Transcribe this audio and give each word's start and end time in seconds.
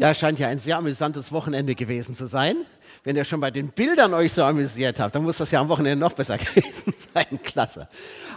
Ja, 0.00 0.14
scheint 0.14 0.38
ja 0.38 0.48
ein 0.48 0.58
sehr 0.58 0.78
amüsantes 0.78 1.30
Wochenende 1.30 1.74
gewesen 1.74 2.16
zu 2.16 2.24
sein. 2.24 2.56
Wenn 3.04 3.16
ihr 3.16 3.24
schon 3.24 3.38
bei 3.38 3.50
den 3.50 3.68
Bildern 3.68 4.14
euch 4.14 4.32
so 4.32 4.42
amüsiert 4.42 4.98
habt, 4.98 5.14
dann 5.14 5.24
muss 5.24 5.36
das 5.36 5.50
ja 5.50 5.60
am 5.60 5.68
Wochenende 5.68 6.02
noch 6.02 6.14
besser 6.14 6.38
gewesen 6.38 6.94
sein. 7.12 7.42
Klasse. 7.42 7.86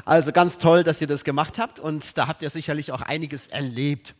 Also 0.03 0.33
ganz 0.33 0.57
toll, 0.57 0.83
dass 0.83 0.99
ihr 0.99 1.07
das 1.07 1.23
gemacht 1.23 1.59
habt 1.59 1.79
und 1.79 2.17
da 2.17 2.27
habt 2.27 2.41
ihr 2.41 2.49
sicherlich 2.49 2.91
auch 2.91 3.01
einiges 3.01 3.47
erlebt. 3.47 4.13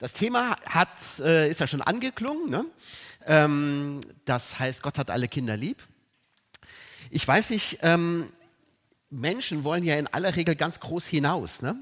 Das 0.00 0.14
Thema 0.14 0.56
hat, 0.66 0.88
äh, 1.20 1.48
ist 1.48 1.60
ja 1.60 1.68
schon 1.68 1.80
angeklungen. 1.80 2.50
Ne? 2.50 2.64
Ähm, 3.24 4.00
das 4.24 4.58
heißt, 4.58 4.82
Gott 4.82 4.98
hat 4.98 5.10
alle 5.10 5.28
Kinder 5.28 5.56
lieb. 5.56 5.80
Ich 7.08 7.26
weiß 7.26 7.50
nicht, 7.50 7.78
ähm, 7.82 8.26
Menschen 9.10 9.62
wollen 9.62 9.84
ja 9.84 9.94
in 9.94 10.08
aller 10.08 10.34
Regel 10.34 10.56
ganz 10.56 10.80
groß 10.80 11.06
hinaus. 11.06 11.62
Ne? 11.62 11.76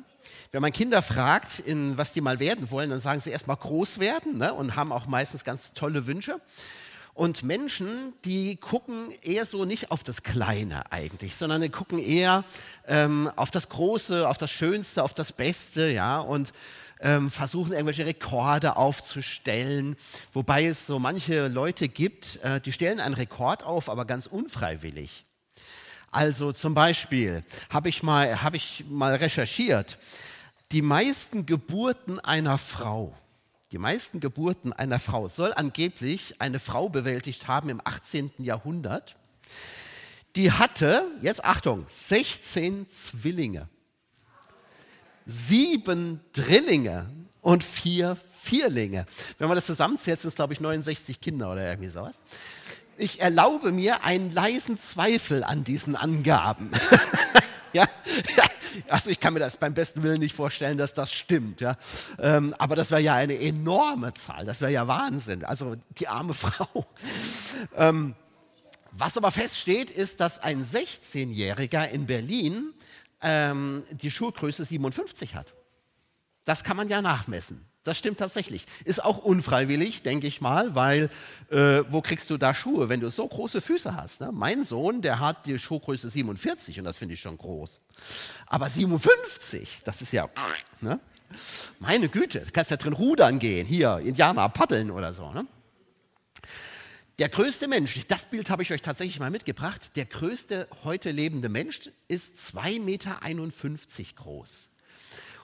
Wenn 0.53 0.63
man 0.63 0.73
Kinder 0.73 1.03
fragt, 1.03 1.59
in 1.59 1.99
was 1.99 2.13
die 2.13 2.21
mal 2.21 2.39
werden 2.39 2.71
wollen, 2.71 2.91
dann 2.91 3.01
sagen 3.01 3.21
sie 3.21 3.31
erstmal 3.31 3.57
groß 3.57 3.99
werden 3.99 4.39
ne? 4.39 4.53
und 4.55 4.77
haben 4.77 4.93
auch 4.93 5.07
meistens 5.07 5.45
ganz 5.45 5.73
tolle 5.73 6.07
Wünsche. 6.07 6.41
Und 7.19 7.43
Menschen, 7.43 8.13
die 8.25 8.55
gucken 8.55 9.11
eher 9.23 9.45
so 9.45 9.65
nicht 9.65 9.91
auf 9.91 10.05
das 10.05 10.23
Kleine 10.23 10.93
eigentlich, 10.93 11.35
sondern 11.35 11.61
die 11.61 11.69
gucken 11.69 11.99
eher 11.99 12.45
ähm, 12.87 13.29
auf 13.35 13.51
das 13.51 13.69
Große, 13.69 14.29
auf 14.29 14.39
das 14.39 14.53
Schönste, 14.53 15.03
auf 15.03 15.15
das 15.15 15.33
Beste, 15.33 15.91
ja, 15.91 16.21
und 16.21 16.53
ähm, 17.01 17.31
versuchen 17.31 17.73
irgendwelche 17.73 18.07
Rekorde 18.07 18.77
aufzustellen. 18.77 19.97
Wobei 20.33 20.67
es 20.67 20.87
so 20.87 21.01
manche 21.01 21.49
Leute 21.49 21.89
gibt, 21.89 22.37
äh, 22.45 22.61
die 22.61 22.73
stellen 22.73 23.01
einen 23.01 23.15
Rekord 23.15 23.65
auf, 23.65 23.89
aber 23.91 24.05
ganz 24.05 24.27
unfreiwillig. 24.27 25.25
Also 26.11 26.53
zum 26.53 26.75
Beispiel 26.75 27.45
habe 27.71 27.89
ich, 27.89 28.03
mal, 28.03 28.43
hab 28.43 28.55
ich 28.55 28.85
mal 28.89 29.15
recherchiert, 29.15 29.99
die 30.73 30.83
meisten 30.83 31.47
Geburten 31.47 32.19
einer 32.21 32.59
Frau, 32.59 33.17
die 33.73 33.79
meisten 33.79 34.21
Geburten 34.21 34.73
einer 34.73 34.99
Frau 34.99 35.29
soll 35.29 35.53
angeblich 35.55 36.41
eine 36.41 36.59
Frau 36.59 36.89
bewältigt 36.89 37.49
haben 37.49 37.69
im 37.69 37.83
18. 37.85 38.33
Jahrhundert. 38.39 39.17
Die 40.37 40.53
hatte, 40.53 41.07
jetzt 41.21 41.45
Achtung, 41.45 41.87
16 41.91 42.89
Zwillinge, 42.91 43.69
sieben 45.27 46.21
Drillinge 46.33 47.11
und 47.43 47.65
vier 47.65 48.17
Vierlinge. 48.41 49.05
Wenn 49.39 49.49
man 49.49 49.57
das 49.57 49.67
zusammenzählt, 49.67 50.21
sind 50.21 50.29
es, 50.29 50.35
glaube 50.35 50.55
ich, 50.55 50.61
69 50.61 51.21
Kinder 51.21 51.53
oder 51.53 51.69
irgendwie 51.69 51.91
sowas 51.91 52.15
ich 52.99 53.21
erlaube 53.21 53.73
mir 53.73 54.05
einen 54.05 54.33
leisen 54.33 54.79
Zweifel 54.79 55.45
an 55.45 55.65
diesen 55.65 55.97
Angaben. 55.97 56.71
ja, 57.73 57.87
also 58.89 59.11
ich 59.11 59.21
kann 59.21 59.35
mir 59.35 59.41
das 59.41 59.57
beim 59.57 59.75
besten 59.75 60.03
Willen 60.03 60.21
nicht 60.21 60.35
vorstellen, 60.35 60.79
dass 60.79 60.95
das 60.95 61.13
stimmt. 61.13 61.61
Ja. 61.61 61.77
Ähm, 62.19 62.55
aber 62.59 62.77
das 62.77 62.91
wäre 62.91 63.01
ja 63.01 63.15
eine 63.15 63.39
enorme 63.39 64.15
Zahl, 64.15 64.45
das 64.45 64.61
wäre 64.61 64.73
ja 64.73 64.89
Wahnsinn. 64.89 65.45
Also 65.45 65.77
die 65.99 66.09
arme 66.09 66.35
Frau. 66.35 66.87
Ähm, 67.77 68.15
was 68.93 69.17
aber 69.17 69.31
feststeht, 69.31 69.91
ist, 69.91 70.21
dass 70.21 70.39
ein 70.41 70.65
16-Jähriger 70.65 71.89
in 71.89 72.07
Berlin 72.07 72.73
ähm, 73.23 73.85
die 73.91 74.11
Schuhgröße 74.11 74.65
57 74.65 75.35
hat. 75.35 75.55
Das 76.45 76.65
kann 76.65 76.77
man 76.77 76.89
ja 76.89 77.03
nachmessen. 77.03 77.68
Das 77.89 77.97
stimmt 77.97 78.19
tatsächlich. 78.19 78.67
Ist 78.85 79.03
auch 79.03 79.17
unfreiwillig, 79.17 80.03
denke 80.03 80.27
ich 80.27 80.43
mal, 80.43 80.75
weil 80.75 81.09
äh, 81.51 81.81
wo 81.89 82.03
kriegst 82.03 82.29
du 82.29 82.37
da 82.37 82.53
Schuhe, 82.53 82.91
wenn 82.91 83.01
du 83.01 83.09
so 83.09 83.27
große 83.27 83.63
Füße 83.63 83.97
hast? 83.97 84.21
Ne? 84.21 84.29
Mein 84.31 84.67
Sohn, 84.67 85.01
der 85.01 85.21
hat 85.21 85.47
die 85.47 85.59
Schuhgröße 85.59 86.11
47 86.11 86.79
und 86.79 86.85
das 86.85 86.99
finde 86.99 87.15
ich 87.15 87.21
schon 87.21 87.39
groß. 87.39 87.81
Aber 88.47 88.69
57, 88.69 89.81
das 89.85 90.03
ist 90.03 90.13
ja, 90.13 90.29
ne? 90.83 91.01
meine 91.79 92.11
Güte, 92.11 92.41
du 92.41 92.51
kannst 92.51 92.71
ja 92.71 92.77
drin 92.77 92.93
rudern 92.93 93.39
gehen, 93.39 93.67
hier, 93.67 94.03
Indianer 94.05 94.51
paddeln 94.51 94.91
oder 94.91 95.15
so. 95.15 95.33
Ne? 95.33 95.47
Der 97.19 97.31
größte 97.31 97.69
Mensch, 97.69 97.99
das 98.07 98.27
Bild 98.27 98.51
habe 98.51 98.63
ich 98.63 98.71
euch 98.71 98.83
tatsächlich 98.83 99.19
mal 99.19 99.31
mitgebracht, 99.31 99.97
der 99.97 100.05
größte 100.05 100.69
heute 100.85 101.11
lebende 101.11 101.49
Mensch 101.49 101.89
ist 102.07 102.37
2,51 102.37 102.81
Meter 102.81 103.19
groß. 104.15 104.68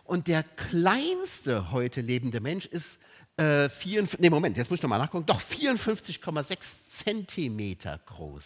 Und 0.04 0.28
der 0.28 0.42
kleinste 0.42 1.72
heute 1.72 2.00
lebende 2.00 2.40
Mensch 2.40 2.66
ist 2.66 2.98
äh, 3.36 3.68
54, 3.68 4.20
nee, 4.20 4.30
Moment, 4.30 4.56
jetzt 4.56 4.70
muss 4.70 4.78
ich 4.78 4.82
nochmal 4.82 4.98
nachgucken, 4.98 5.26
doch 5.26 5.40
54,6 5.40 6.56
Zentimeter 6.88 7.98
groß. 8.06 8.44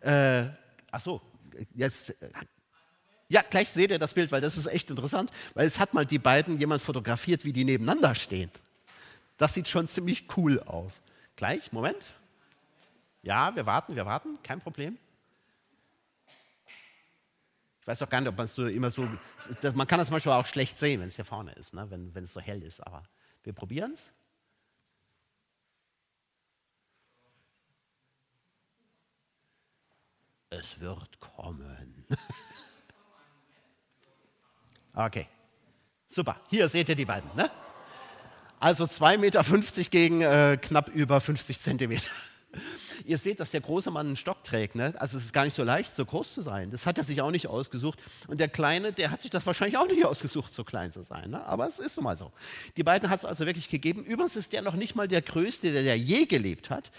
Äh, 0.00 0.44
ach 0.90 1.00
so, 1.00 1.22
jetzt, 1.74 2.10
äh, 2.10 2.28
ja, 3.28 3.42
gleich 3.48 3.70
seht 3.70 3.90
ihr 3.90 3.98
das 3.98 4.12
Bild, 4.12 4.30
weil 4.32 4.40
das 4.40 4.56
ist 4.56 4.66
echt 4.66 4.90
interessant, 4.90 5.30
weil 5.54 5.66
es 5.66 5.78
hat 5.78 5.94
mal 5.94 6.04
die 6.04 6.18
beiden 6.18 6.58
jemand 6.58 6.82
fotografiert, 6.82 7.44
wie 7.44 7.52
die 7.52 7.64
nebeneinander 7.64 8.14
stehen. 8.14 8.50
Das 9.38 9.54
sieht 9.54 9.68
schon 9.68 9.88
ziemlich 9.88 10.24
cool 10.36 10.60
aus. 10.60 11.00
Gleich, 11.36 11.72
Moment. 11.72 12.12
Ja, 13.22 13.56
wir 13.56 13.64
warten, 13.64 13.96
wir 13.96 14.04
warten, 14.04 14.38
kein 14.42 14.60
Problem. 14.60 14.98
Ich 17.84 17.88
weiß 17.88 18.00
auch 18.00 18.08
gar 18.08 18.18
nicht, 18.18 18.30
ob 18.30 18.38
man 18.38 18.46
es 18.46 18.54
so 18.54 18.64
immer 18.64 18.90
so. 18.90 19.06
Man 19.74 19.86
kann 19.86 19.98
das 19.98 20.10
manchmal 20.10 20.40
auch 20.40 20.46
schlecht 20.46 20.78
sehen, 20.78 21.02
wenn 21.02 21.08
es 21.08 21.16
hier 21.16 21.24
vorne 21.26 21.52
ist, 21.52 21.74
ne? 21.74 21.90
wenn, 21.90 22.14
wenn 22.14 22.24
es 22.24 22.32
so 22.32 22.40
hell 22.40 22.62
ist. 22.62 22.80
Aber 22.80 23.02
wir 23.42 23.52
probieren 23.52 23.92
es. 23.92 24.10
Es 30.48 30.80
wird 30.80 31.20
kommen. 31.20 32.06
okay. 34.94 35.28
Super. 36.08 36.40
Hier 36.48 36.70
seht 36.70 36.88
ihr 36.88 36.96
die 36.96 37.04
beiden. 37.04 37.28
Ne? 37.36 37.50
Also 38.60 38.84
2,50 38.84 39.18
Meter 39.18 39.90
gegen 39.90 40.22
äh, 40.22 40.56
knapp 40.56 40.88
über 40.88 41.20
50 41.20 41.60
Zentimeter. 41.60 42.08
Ihr 43.04 43.18
seht, 43.18 43.40
dass 43.40 43.50
der 43.50 43.60
große 43.60 43.90
Mann 43.90 44.06
einen 44.06 44.16
Stock 44.16 44.44
trägt. 44.44 44.74
Ne? 44.74 44.94
Also 44.98 45.16
es 45.16 45.24
ist 45.24 45.32
gar 45.32 45.44
nicht 45.44 45.54
so 45.54 45.62
leicht, 45.62 45.94
so 45.94 46.04
groß 46.04 46.34
zu 46.34 46.42
sein. 46.42 46.70
Das 46.70 46.86
hat 46.86 46.98
er 46.98 47.04
sich 47.04 47.20
auch 47.20 47.30
nicht 47.30 47.46
ausgesucht. 47.46 47.98
Und 48.26 48.40
der 48.40 48.48
Kleine, 48.48 48.92
der 48.92 49.10
hat 49.10 49.22
sich 49.22 49.30
das 49.30 49.46
wahrscheinlich 49.46 49.78
auch 49.78 49.86
nicht 49.86 50.04
ausgesucht, 50.06 50.52
so 50.52 50.64
klein 50.64 50.92
zu 50.92 51.02
sein. 51.02 51.30
Ne? 51.30 51.44
Aber 51.44 51.66
es 51.66 51.78
ist 51.78 51.96
nun 51.96 52.04
mal 52.04 52.16
so. 52.16 52.32
Die 52.76 52.82
beiden 52.82 53.10
hat 53.10 53.20
es 53.20 53.24
also 53.24 53.46
wirklich 53.46 53.68
gegeben. 53.68 54.04
Übrigens 54.04 54.36
ist 54.36 54.52
der 54.52 54.62
noch 54.62 54.74
nicht 54.74 54.94
mal 54.94 55.08
der 55.08 55.22
Größte, 55.22 55.72
der, 55.72 55.82
der 55.82 55.98
je 55.98 56.26
gelebt 56.26 56.70
hat. 56.70 56.90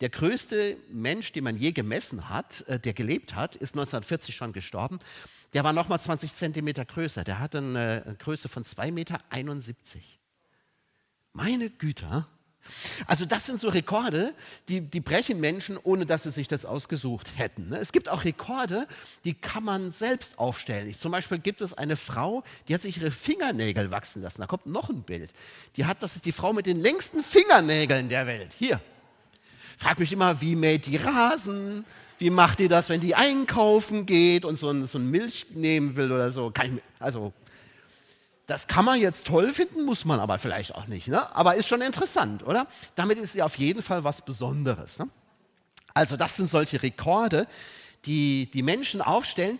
Der 0.00 0.10
größte 0.10 0.76
Mensch, 0.88 1.32
den 1.32 1.44
man 1.44 1.56
je 1.56 1.72
gemessen 1.72 2.28
hat, 2.28 2.62
äh, 2.68 2.78
der 2.78 2.92
gelebt 2.92 3.34
hat, 3.34 3.56
ist 3.56 3.74
1940 3.74 4.34
schon 4.34 4.52
gestorben. 4.52 4.98
Der 5.52 5.62
war 5.62 5.72
noch 5.72 5.88
mal 5.88 5.98
20 5.98 6.34
Zentimeter 6.34 6.84
größer. 6.84 7.22
Der 7.22 7.38
hatte 7.38 7.58
eine 7.58 8.16
Größe 8.18 8.48
von 8.48 8.64
2,71 8.64 8.92
Meter. 8.92 9.20
Meine 11.32 11.70
Güter. 11.70 12.26
Also 13.06 13.24
das 13.24 13.46
sind 13.46 13.60
so 13.60 13.68
Rekorde, 13.68 14.34
die, 14.68 14.80
die 14.80 15.00
brechen 15.00 15.40
Menschen, 15.40 15.78
ohne 15.82 16.06
dass 16.06 16.24
sie 16.24 16.30
sich 16.30 16.48
das 16.48 16.64
ausgesucht 16.64 17.32
hätten. 17.36 17.68
Ne? 17.68 17.78
Es 17.78 17.92
gibt 17.92 18.08
auch 18.08 18.24
Rekorde, 18.24 18.86
die 19.24 19.34
kann 19.34 19.64
man 19.64 19.92
selbst 19.92 20.38
aufstellen. 20.38 20.92
Zum 20.94 21.12
Beispiel 21.12 21.38
gibt 21.38 21.60
es 21.60 21.74
eine 21.74 21.96
Frau, 21.96 22.42
die 22.68 22.74
hat 22.74 22.82
sich 22.82 22.98
ihre 22.98 23.10
Fingernägel 23.10 23.90
wachsen 23.90 24.22
lassen. 24.22 24.40
Da 24.40 24.46
kommt 24.46 24.66
noch 24.66 24.90
ein 24.90 25.02
Bild. 25.02 25.30
Die 25.76 25.86
hat, 25.86 26.02
das 26.02 26.16
ist 26.16 26.24
die 26.24 26.32
Frau 26.32 26.52
mit 26.52 26.66
den 26.66 26.80
längsten 26.80 27.22
Fingernägeln 27.22 28.08
der 28.08 28.26
Welt. 28.26 28.54
Hier. 28.58 28.80
Frag 29.76 29.98
mich 29.98 30.12
immer, 30.12 30.40
wie 30.40 30.56
mäht 30.56 30.86
die 30.86 30.96
Rasen? 30.96 31.84
Wie 32.18 32.30
macht 32.30 32.60
die 32.60 32.68
das, 32.68 32.88
wenn 32.88 33.00
die 33.00 33.14
einkaufen 33.14 34.06
geht 34.06 34.44
und 34.44 34.56
so 34.56 34.70
ein, 34.70 34.86
so 34.86 34.98
ein 34.98 35.10
Milch 35.10 35.46
nehmen 35.50 35.96
will 35.96 36.12
oder 36.12 36.30
so? 36.30 36.52
also 37.00 37.32
das 38.46 38.66
kann 38.66 38.84
man 38.84 39.00
jetzt 39.00 39.26
toll 39.26 39.52
finden, 39.52 39.84
muss 39.84 40.04
man 40.04 40.20
aber 40.20 40.38
vielleicht 40.38 40.74
auch 40.74 40.86
nicht. 40.86 41.08
Ne? 41.08 41.34
Aber 41.34 41.54
ist 41.54 41.66
schon 41.68 41.80
interessant, 41.80 42.42
oder? 42.46 42.66
Damit 42.94 43.18
ist 43.18 43.32
sie 43.32 43.42
auf 43.42 43.56
jeden 43.58 43.82
Fall 43.82 44.04
was 44.04 44.22
Besonderes. 44.22 44.98
Ne? 44.98 45.08
Also 45.94 46.16
das 46.16 46.36
sind 46.36 46.50
solche 46.50 46.82
Rekorde, 46.82 47.46
die 48.04 48.50
die 48.52 48.62
Menschen 48.62 49.00
aufstellen. 49.00 49.58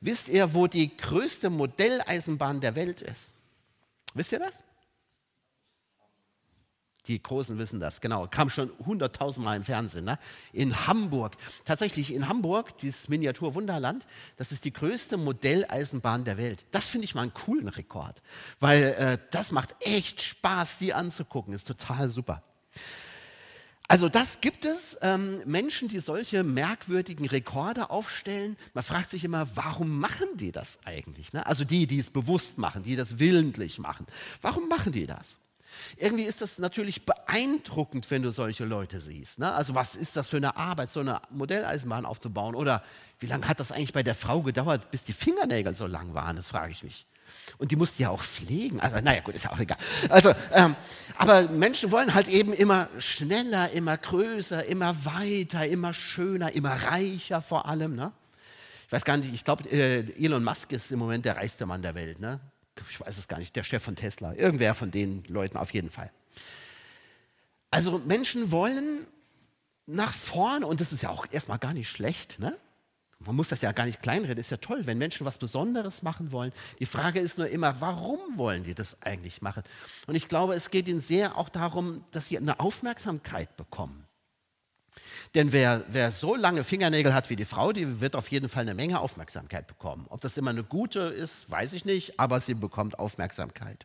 Wisst 0.00 0.28
ihr, 0.28 0.54
wo 0.54 0.66
die 0.66 0.96
größte 0.96 1.50
Modelleisenbahn 1.50 2.60
der 2.60 2.74
Welt 2.74 3.02
ist? 3.02 3.30
Wisst 4.14 4.32
ihr 4.32 4.38
das? 4.38 4.54
Die 7.08 7.22
Großen 7.22 7.58
wissen 7.58 7.80
das, 7.80 8.00
genau. 8.00 8.26
Kam 8.26 8.50
schon 8.50 8.70
hunderttausendmal 8.84 9.56
im 9.56 9.64
Fernsehen. 9.64 10.04
Ne? 10.04 10.18
In 10.52 10.86
Hamburg. 10.86 11.36
Tatsächlich 11.64 12.12
in 12.12 12.28
Hamburg, 12.28 12.78
dieses 12.78 13.08
Miniatur 13.08 13.54
Wunderland, 13.54 14.06
das 14.36 14.52
ist 14.52 14.64
die 14.64 14.72
größte 14.72 15.16
Modelleisenbahn 15.16 16.24
der 16.24 16.36
Welt. 16.36 16.64
Das 16.72 16.88
finde 16.88 17.04
ich 17.04 17.14
mal 17.14 17.22
einen 17.22 17.34
coolen 17.34 17.68
Rekord, 17.68 18.22
weil 18.60 18.82
äh, 18.98 19.18
das 19.30 19.52
macht 19.52 19.76
echt 19.80 20.22
Spaß, 20.22 20.78
die 20.78 20.92
anzugucken. 20.94 21.54
Ist 21.54 21.66
total 21.66 22.10
super. 22.10 22.42
Also 23.88 24.08
das 24.08 24.40
gibt 24.40 24.64
es, 24.64 24.98
ähm, 25.00 25.40
Menschen, 25.46 25.86
die 25.88 26.00
solche 26.00 26.42
merkwürdigen 26.42 27.26
Rekorde 27.26 27.90
aufstellen. 27.90 28.56
Man 28.74 28.82
fragt 28.82 29.10
sich 29.10 29.22
immer, 29.22 29.46
warum 29.54 30.00
machen 30.00 30.26
die 30.34 30.50
das 30.50 30.80
eigentlich? 30.84 31.32
Ne? 31.32 31.46
Also 31.46 31.64
die, 31.64 31.86
die 31.86 32.00
es 32.00 32.10
bewusst 32.10 32.58
machen, 32.58 32.82
die 32.82 32.96
das 32.96 33.20
willentlich 33.20 33.78
machen. 33.78 34.06
Warum 34.42 34.68
machen 34.68 34.92
die 34.92 35.06
das? 35.06 35.36
Irgendwie 35.96 36.24
ist 36.24 36.40
das 36.42 36.58
natürlich 36.58 37.04
beeindruckend, 37.04 38.10
wenn 38.10 38.22
du 38.22 38.30
solche 38.30 38.64
Leute 38.64 39.00
siehst. 39.00 39.38
Ne? 39.38 39.52
Also 39.52 39.74
was 39.74 39.94
ist 39.94 40.16
das 40.16 40.28
für 40.28 40.36
eine 40.36 40.56
Arbeit, 40.56 40.90
so 40.90 41.00
eine 41.00 41.20
Modelleisenbahn 41.30 42.06
aufzubauen? 42.06 42.54
Oder 42.54 42.82
wie 43.18 43.26
lange 43.26 43.48
hat 43.48 43.60
das 43.60 43.72
eigentlich 43.72 43.92
bei 43.92 44.02
der 44.02 44.14
Frau 44.14 44.42
gedauert, 44.42 44.90
bis 44.90 45.04
die 45.04 45.12
Fingernägel 45.12 45.74
so 45.74 45.86
lang 45.86 46.14
waren? 46.14 46.36
Das 46.36 46.48
frage 46.48 46.72
ich 46.72 46.82
mich. 46.82 47.06
Und 47.58 47.70
die 47.70 47.76
musste 47.76 48.02
ja 48.02 48.10
auch 48.10 48.22
pflegen. 48.22 48.80
Also, 48.80 49.00
naja, 49.00 49.20
gut, 49.20 49.34
ist 49.34 49.44
ja 49.44 49.52
auch 49.52 49.58
egal. 49.58 49.78
Also, 50.08 50.34
ähm, 50.52 50.76
aber 51.16 51.48
Menschen 51.48 51.90
wollen 51.90 52.14
halt 52.14 52.28
eben 52.28 52.52
immer 52.52 52.88
schneller, 52.98 53.70
immer 53.70 53.96
größer, 53.96 54.64
immer 54.66 55.04
weiter, 55.04 55.66
immer 55.66 55.92
schöner, 55.92 56.52
immer 56.52 56.70
reicher 56.70 57.40
vor 57.40 57.66
allem. 57.66 57.96
Ne? 57.96 58.12
Ich 58.86 58.92
weiß 58.92 59.04
gar 59.04 59.16
nicht, 59.16 59.34
ich 59.34 59.44
glaube, 59.44 59.68
äh, 59.70 60.00
Elon 60.22 60.44
Musk 60.44 60.72
ist 60.72 60.92
im 60.92 60.98
Moment 60.98 61.24
der 61.24 61.36
reichste 61.36 61.66
Mann 61.66 61.82
der 61.82 61.94
Welt. 61.94 62.20
Ne? 62.20 62.40
Ich 62.90 63.00
weiß 63.00 63.18
es 63.18 63.28
gar 63.28 63.38
nicht, 63.38 63.56
der 63.56 63.62
Chef 63.62 63.82
von 63.82 63.96
Tesla. 63.96 64.34
Irgendwer 64.34 64.74
von 64.74 64.90
den 64.90 65.24
Leuten 65.24 65.56
auf 65.56 65.72
jeden 65.72 65.90
Fall. 65.90 66.10
Also 67.70 67.98
Menschen 67.98 68.50
wollen 68.50 69.06
nach 69.86 70.12
vorne 70.12 70.66
und 70.66 70.80
das 70.80 70.92
ist 70.92 71.02
ja 71.02 71.10
auch 71.10 71.26
erstmal 71.30 71.58
gar 71.58 71.74
nicht 71.74 71.88
schlecht. 71.88 72.38
Ne? 72.38 72.56
Man 73.18 73.34
muss 73.34 73.48
das 73.48 73.62
ja 73.62 73.72
gar 73.72 73.86
nicht 73.86 74.02
kleinreden, 74.02 74.38
ist 74.38 74.50
ja 74.50 74.56
toll, 74.58 74.86
wenn 74.86 74.98
Menschen 74.98 75.24
was 75.24 75.38
Besonderes 75.38 76.02
machen 76.02 76.32
wollen. 76.32 76.52
Die 76.78 76.86
Frage 76.86 77.20
ist 77.20 77.38
nur 77.38 77.48
immer, 77.48 77.80
warum 77.80 78.18
wollen 78.36 78.64
die 78.64 78.74
das 78.74 79.00
eigentlich 79.02 79.42
machen? 79.42 79.62
Und 80.06 80.14
ich 80.14 80.28
glaube, 80.28 80.54
es 80.54 80.70
geht 80.70 80.86
ihnen 80.86 81.00
sehr 81.00 81.38
auch 81.38 81.48
darum, 81.48 82.04
dass 82.10 82.26
sie 82.26 82.36
eine 82.36 82.60
Aufmerksamkeit 82.60 83.56
bekommen. 83.56 84.05
Denn 85.36 85.52
wer, 85.52 85.84
wer 85.88 86.12
so 86.12 86.34
lange 86.34 86.64
Fingernägel 86.64 87.12
hat 87.12 87.28
wie 87.28 87.36
die 87.36 87.44
Frau, 87.44 87.70
die 87.74 88.00
wird 88.00 88.16
auf 88.16 88.30
jeden 88.30 88.48
Fall 88.48 88.62
eine 88.62 88.72
Menge 88.72 89.00
Aufmerksamkeit 89.00 89.66
bekommen. 89.66 90.06
Ob 90.08 90.22
das 90.22 90.38
immer 90.38 90.48
eine 90.48 90.64
gute 90.64 91.00
ist, 91.00 91.50
weiß 91.50 91.74
ich 91.74 91.84
nicht, 91.84 92.18
aber 92.18 92.40
sie 92.40 92.54
bekommt 92.54 92.98
Aufmerksamkeit. 92.98 93.84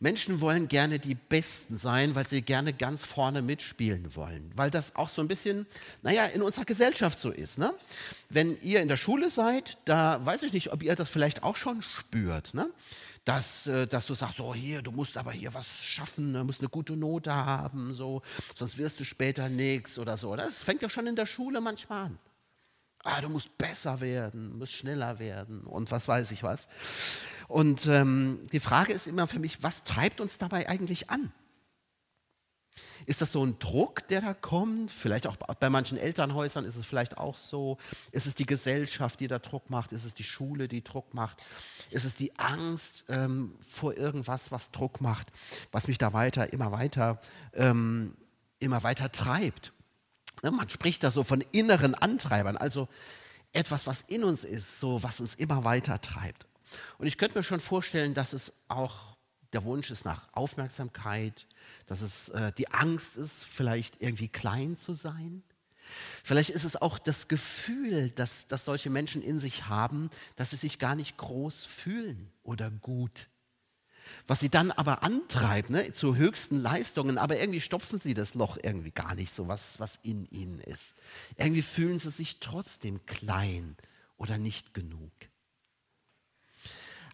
Menschen 0.00 0.42
wollen 0.42 0.68
gerne 0.68 0.98
die 0.98 1.14
Besten 1.14 1.78
sein, 1.78 2.14
weil 2.14 2.28
sie 2.28 2.42
gerne 2.42 2.74
ganz 2.74 3.06
vorne 3.06 3.40
mitspielen 3.40 4.14
wollen. 4.16 4.52
Weil 4.54 4.70
das 4.70 4.96
auch 4.96 5.08
so 5.08 5.22
ein 5.22 5.28
bisschen, 5.28 5.64
naja, 6.02 6.26
in 6.26 6.42
unserer 6.42 6.66
Gesellschaft 6.66 7.22
so 7.22 7.30
ist. 7.30 7.56
Ne? 7.56 7.72
Wenn 8.28 8.60
ihr 8.60 8.82
in 8.82 8.88
der 8.88 8.98
Schule 8.98 9.30
seid, 9.30 9.78
da 9.86 10.20
weiß 10.26 10.42
ich 10.42 10.52
nicht, 10.52 10.74
ob 10.74 10.82
ihr 10.82 10.94
das 10.94 11.08
vielleicht 11.08 11.42
auch 11.42 11.56
schon 11.56 11.80
spürt. 11.80 12.52
Ne? 12.52 12.68
Dass, 13.24 13.66
äh, 13.66 13.86
dass 13.86 14.06
du 14.06 14.14
sagst, 14.14 14.36
so 14.36 14.54
hier, 14.54 14.82
du 14.82 14.90
musst 14.90 15.16
aber 15.16 15.32
hier 15.32 15.54
was 15.54 15.66
schaffen, 15.82 16.34
du 16.34 16.44
musst 16.44 16.60
eine 16.60 16.68
gute 16.68 16.94
Note 16.94 17.34
haben, 17.34 17.94
so, 17.94 18.22
sonst 18.54 18.76
wirst 18.76 19.00
du 19.00 19.04
später 19.04 19.48
nichts 19.48 19.98
oder 19.98 20.16
so. 20.16 20.36
Das 20.36 20.62
fängt 20.62 20.82
ja 20.82 20.90
schon 20.90 21.06
in 21.06 21.16
der 21.16 21.26
Schule 21.26 21.60
manchmal 21.60 22.06
an. 22.06 22.18
Ah, 23.02 23.20
du 23.20 23.28
musst 23.28 23.56
besser 23.58 24.00
werden, 24.00 24.58
musst 24.58 24.72
schneller 24.72 25.18
werden 25.18 25.62
und 25.62 25.90
was 25.90 26.08
weiß 26.08 26.30
ich 26.30 26.42
was. 26.42 26.68
Und 27.48 27.86
ähm, 27.86 28.46
die 28.52 28.60
Frage 28.60 28.94
ist 28.94 29.06
immer 29.06 29.26
für 29.26 29.38
mich, 29.38 29.62
was 29.62 29.84
treibt 29.84 30.22
uns 30.22 30.38
dabei 30.38 30.68
eigentlich 30.68 31.10
an? 31.10 31.30
Ist 33.06 33.20
das 33.20 33.32
so 33.32 33.44
ein 33.44 33.58
Druck, 33.58 34.06
der 34.08 34.20
da 34.20 34.34
kommt? 34.34 34.90
Vielleicht 34.90 35.26
auch 35.26 35.36
bei 35.36 35.70
manchen 35.70 35.98
Elternhäusern 35.98 36.64
ist 36.64 36.76
es 36.76 36.86
vielleicht 36.86 37.18
auch 37.18 37.36
so. 37.36 37.78
Ist 38.12 38.26
es 38.26 38.34
die 38.34 38.46
Gesellschaft, 38.46 39.20
die 39.20 39.28
da 39.28 39.38
Druck 39.38 39.70
macht? 39.70 39.92
Ist 39.92 40.04
es 40.04 40.14
die 40.14 40.24
Schule, 40.24 40.68
die 40.68 40.82
Druck 40.82 41.14
macht? 41.14 41.36
Ist 41.90 42.04
es 42.04 42.14
die 42.14 42.38
Angst 42.38 43.04
ähm, 43.08 43.54
vor 43.60 43.96
irgendwas, 43.96 44.52
was 44.52 44.70
Druck 44.70 45.00
macht, 45.00 45.28
was 45.72 45.88
mich 45.88 45.98
da 45.98 46.12
weiter, 46.12 46.52
immer 46.52 46.72
weiter, 46.72 47.20
ähm, 47.52 48.16
immer 48.58 48.82
weiter 48.82 49.12
treibt? 49.12 49.72
Ne, 50.42 50.50
man 50.50 50.68
spricht 50.68 51.04
da 51.04 51.10
so 51.10 51.24
von 51.24 51.42
inneren 51.52 51.94
Antreibern, 51.94 52.56
also 52.56 52.88
etwas, 53.52 53.86
was 53.86 54.02
in 54.02 54.24
uns 54.24 54.44
ist, 54.44 54.80
so 54.80 55.02
was 55.02 55.20
uns 55.20 55.34
immer 55.34 55.64
weiter 55.64 56.00
treibt. 56.00 56.46
Und 56.98 57.06
ich 57.06 57.18
könnte 57.18 57.38
mir 57.38 57.44
schon 57.44 57.60
vorstellen, 57.60 58.14
dass 58.14 58.32
es 58.32 58.52
auch 58.68 59.13
der 59.54 59.64
Wunsch 59.64 59.90
ist 59.90 60.04
nach 60.04 60.28
Aufmerksamkeit, 60.32 61.46
dass 61.86 62.00
es 62.02 62.28
äh, 62.30 62.52
die 62.58 62.70
Angst 62.70 63.16
ist, 63.16 63.44
vielleicht 63.44 64.02
irgendwie 64.02 64.28
klein 64.28 64.76
zu 64.76 64.94
sein. 64.94 65.42
Vielleicht 66.22 66.50
ist 66.50 66.64
es 66.64 66.80
auch 66.80 66.98
das 66.98 67.28
Gefühl, 67.28 68.10
dass, 68.10 68.48
dass 68.48 68.64
solche 68.64 68.90
Menschen 68.90 69.22
in 69.22 69.38
sich 69.38 69.68
haben, 69.68 70.10
dass 70.36 70.50
sie 70.50 70.56
sich 70.56 70.78
gar 70.78 70.96
nicht 70.96 71.16
groß 71.16 71.66
fühlen 71.66 72.32
oder 72.42 72.70
gut. 72.70 73.28
Was 74.26 74.40
sie 74.40 74.50
dann 74.50 74.70
aber 74.70 75.02
antreibt, 75.02 75.70
ne, 75.70 75.92
zu 75.92 76.16
höchsten 76.16 76.56
Leistungen, 76.56 77.16
aber 77.16 77.38
irgendwie 77.38 77.60
stopfen 77.60 77.98
sie 77.98 78.14
das 78.14 78.34
Loch 78.34 78.58
irgendwie 78.62 78.90
gar 78.90 79.14
nicht 79.14 79.34
so, 79.34 79.48
was, 79.48 79.80
was 79.80 79.98
in 80.02 80.26
ihnen 80.26 80.60
ist. 80.60 80.94
Irgendwie 81.36 81.62
fühlen 81.62 81.98
sie 81.98 82.10
sich 82.10 82.40
trotzdem 82.40 83.06
klein 83.06 83.76
oder 84.16 84.36
nicht 84.36 84.74
genug 84.74 85.12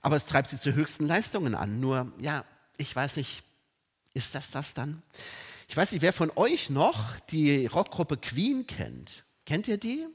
aber 0.02 0.16
es 0.16 0.24
treibt 0.26 0.48
sie 0.48 0.58
zu 0.58 0.74
höchsten 0.74 1.06
Leistungen 1.06 1.54
an. 1.54 1.80
Nur, 1.80 2.12
ja, 2.18 2.44
ich 2.76 2.94
weiß 2.94 3.16
nicht, 3.16 3.42
ist 4.14 4.34
das 4.34 4.50
das 4.50 4.74
dann? 4.74 5.02
Ich 5.68 5.76
weiß 5.76 5.92
nicht, 5.92 6.02
wer 6.02 6.12
von 6.12 6.32
euch 6.34 6.70
noch 6.70 7.18
die 7.30 7.66
Rockgruppe 7.66 8.16
Queen 8.16 8.66
kennt. 8.66 9.24
Kennt 9.44 9.68
ihr 9.68 9.78
die? 9.78 10.06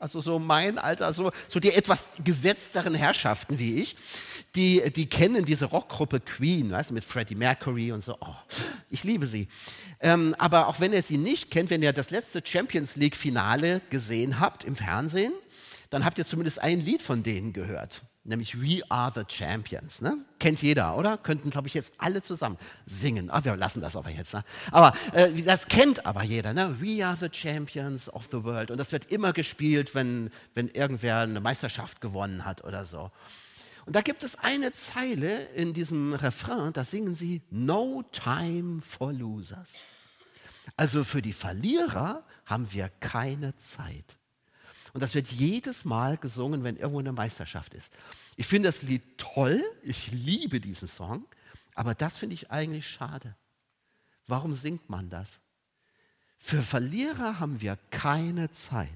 Also 0.00 0.20
so 0.20 0.38
mein 0.38 0.78
Alter, 0.78 1.12
so, 1.12 1.32
so 1.48 1.58
die 1.58 1.72
etwas 1.72 2.08
gesetzteren 2.24 2.94
Herrschaften 2.94 3.58
wie 3.58 3.80
ich, 3.80 3.96
die, 4.54 4.82
die 4.92 5.08
kennen 5.08 5.44
diese 5.44 5.66
Rockgruppe 5.66 6.20
Queen, 6.20 6.70
weißt 6.70 6.90
du, 6.90 6.94
mit 6.94 7.04
Freddie 7.04 7.34
Mercury 7.34 7.92
und 7.92 8.02
so. 8.02 8.16
Oh, 8.20 8.34
ich 8.90 9.04
liebe 9.04 9.26
sie. 9.26 9.48
Ähm, 10.00 10.34
aber 10.38 10.68
auch 10.68 10.80
wenn 10.80 10.92
ihr 10.92 11.02
sie 11.02 11.18
nicht 11.18 11.50
kennt, 11.50 11.70
wenn 11.70 11.82
ihr 11.82 11.92
das 11.92 12.10
letzte 12.10 12.42
Champions 12.44 12.96
League-Finale 12.96 13.80
gesehen 13.90 14.38
habt 14.38 14.64
im 14.64 14.76
Fernsehen, 14.76 15.32
dann 15.90 16.04
habt 16.04 16.18
ihr 16.18 16.26
zumindest 16.26 16.60
ein 16.60 16.84
Lied 16.84 17.02
von 17.02 17.22
denen 17.22 17.52
gehört, 17.52 18.02
nämlich 18.24 18.60
We 18.60 18.82
Are 18.90 19.12
the 19.14 19.22
Champions. 19.26 20.00
Ne? 20.00 20.18
Kennt 20.38 20.60
jeder, 20.60 20.96
oder? 20.96 21.16
Könnten, 21.16 21.50
glaube 21.50 21.68
ich, 21.68 21.74
jetzt 21.74 21.92
alle 21.98 22.20
zusammen 22.20 22.58
singen. 22.86 23.30
Ach, 23.30 23.44
wir 23.44 23.56
lassen 23.56 23.80
das 23.80 23.96
aber 23.96 24.10
jetzt. 24.10 24.34
Ne? 24.34 24.44
Aber 24.70 24.94
äh, 25.12 25.32
das 25.42 25.66
kennt 25.68 26.04
aber 26.04 26.22
jeder. 26.22 26.52
Ne? 26.52 26.76
We 26.80 27.04
Are 27.06 27.16
the 27.16 27.28
Champions 27.32 28.12
of 28.12 28.26
the 28.30 28.44
World. 28.44 28.70
Und 28.70 28.78
das 28.78 28.92
wird 28.92 29.06
immer 29.06 29.32
gespielt, 29.32 29.94
wenn, 29.94 30.30
wenn 30.54 30.68
irgendwer 30.68 31.20
eine 31.20 31.40
Meisterschaft 31.40 32.00
gewonnen 32.00 32.44
hat 32.44 32.64
oder 32.64 32.84
so. 32.84 33.10
Und 33.86 33.96
da 33.96 34.02
gibt 34.02 34.22
es 34.22 34.36
eine 34.36 34.72
Zeile 34.72 35.44
in 35.54 35.72
diesem 35.72 36.12
Refrain, 36.12 36.74
da 36.74 36.84
singen 36.84 37.16
sie 37.16 37.40
No 37.48 38.04
Time 38.12 38.82
for 38.82 39.14
Losers. 39.14 39.70
Also 40.76 41.04
für 41.04 41.22
die 41.22 41.32
Verlierer 41.32 42.22
haben 42.44 42.70
wir 42.70 42.90
keine 43.00 43.56
Zeit. 43.56 44.18
Und 44.98 45.02
das 45.04 45.14
wird 45.14 45.28
jedes 45.28 45.84
Mal 45.84 46.16
gesungen, 46.16 46.64
wenn 46.64 46.76
irgendwo 46.76 46.98
eine 46.98 47.12
Meisterschaft 47.12 47.72
ist. 47.72 47.92
Ich 48.34 48.48
finde 48.48 48.68
das 48.68 48.82
Lied 48.82 49.16
toll, 49.16 49.62
ich 49.84 50.10
liebe 50.10 50.60
diesen 50.60 50.88
Song, 50.88 51.24
aber 51.76 51.94
das 51.94 52.18
finde 52.18 52.34
ich 52.34 52.50
eigentlich 52.50 52.88
schade. 52.88 53.36
Warum 54.26 54.56
singt 54.56 54.90
man 54.90 55.08
das? 55.08 55.28
Für 56.36 56.62
Verlierer 56.62 57.38
haben 57.38 57.60
wir 57.60 57.78
keine 57.90 58.50
Zeit. 58.50 58.88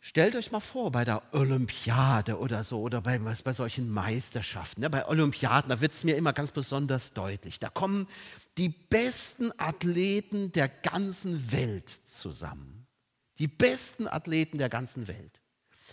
Stellt 0.00 0.34
euch 0.34 0.50
mal 0.50 0.58
vor, 0.58 0.90
bei 0.90 1.04
der 1.04 1.22
Olympiade 1.32 2.40
oder 2.40 2.64
so 2.64 2.80
oder 2.80 3.02
bei, 3.02 3.20
bei 3.20 3.52
solchen 3.52 3.88
Meisterschaften, 3.88 4.80
ne, 4.80 4.90
bei 4.90 5.06
Olympiaden, 5.06 5.68
da 5.68 5.80
wird 5.80 5.92
es 5.92 6.02
mir 6.02 6.16
immer 6.16 6.32
ganz 6.32 6.50
besonders 6.50 7.12
deutlich. 7.12 7.60
Da 7.60 7.68
kommen 7.68 8.08
die 8.58 8.70
besten 8.70 9.52
Athleten 9.58 10.50
der 10.50 10.66
ganzen 10.66 11.52
Welt 11.52 12.00
zusammen. 12.10 12.81
Die 13.42 13.48
besten 13.48 14.06
Athleten 14.06 14.58
der 14.58 14.68
ganzen 14.68 15.08
Welt. 15.08 15.40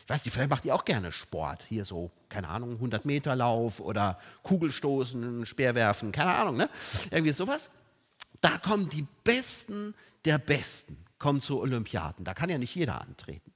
Ich 0.04 0.08
weiß 0.08 0.24
nicht, 0.24 0.36
vielleicht 0.36 0.52
macht 0.52 0.66
ihr 0.66 0.76
auch 0.76 0.86
gerne 0.86 1.12
Sport. 1.12 1.66
Hier 1.68 1.84
so, 1.84 2.12
keine 2.30 2.48
Ahnung, 2.48 2.74
100 2.74 3.06
Meter 3.06 3.36
Lauf 3.36 3.80
oder 3.80 4.20
Kugelstoßen, 4.44 5.48
Speerwerfen, 5.48 6.12
keine 6.12 6.36
Ahnung, 6.36 6.58
ne? 6.58 6.70
Irgendwie 7.10 7.34
sowas. 7.34 7.72
Da 8.40 8.60
kommen 8.60 8.88
die 8.90 9.08
Besten 9.24 9.96
der 10.26 10.38
Besten, 10.38 11.04
kommen 11.18 11.42
zu 11.42 11.60
Olympiaden. 11.60 12.24
Da 12.24 12.36
kann 12.36 12.52
ja 12.52 12.60
nicht 12.60 12.76
jeder 12.76 13.02
antreten. 13.02 13.52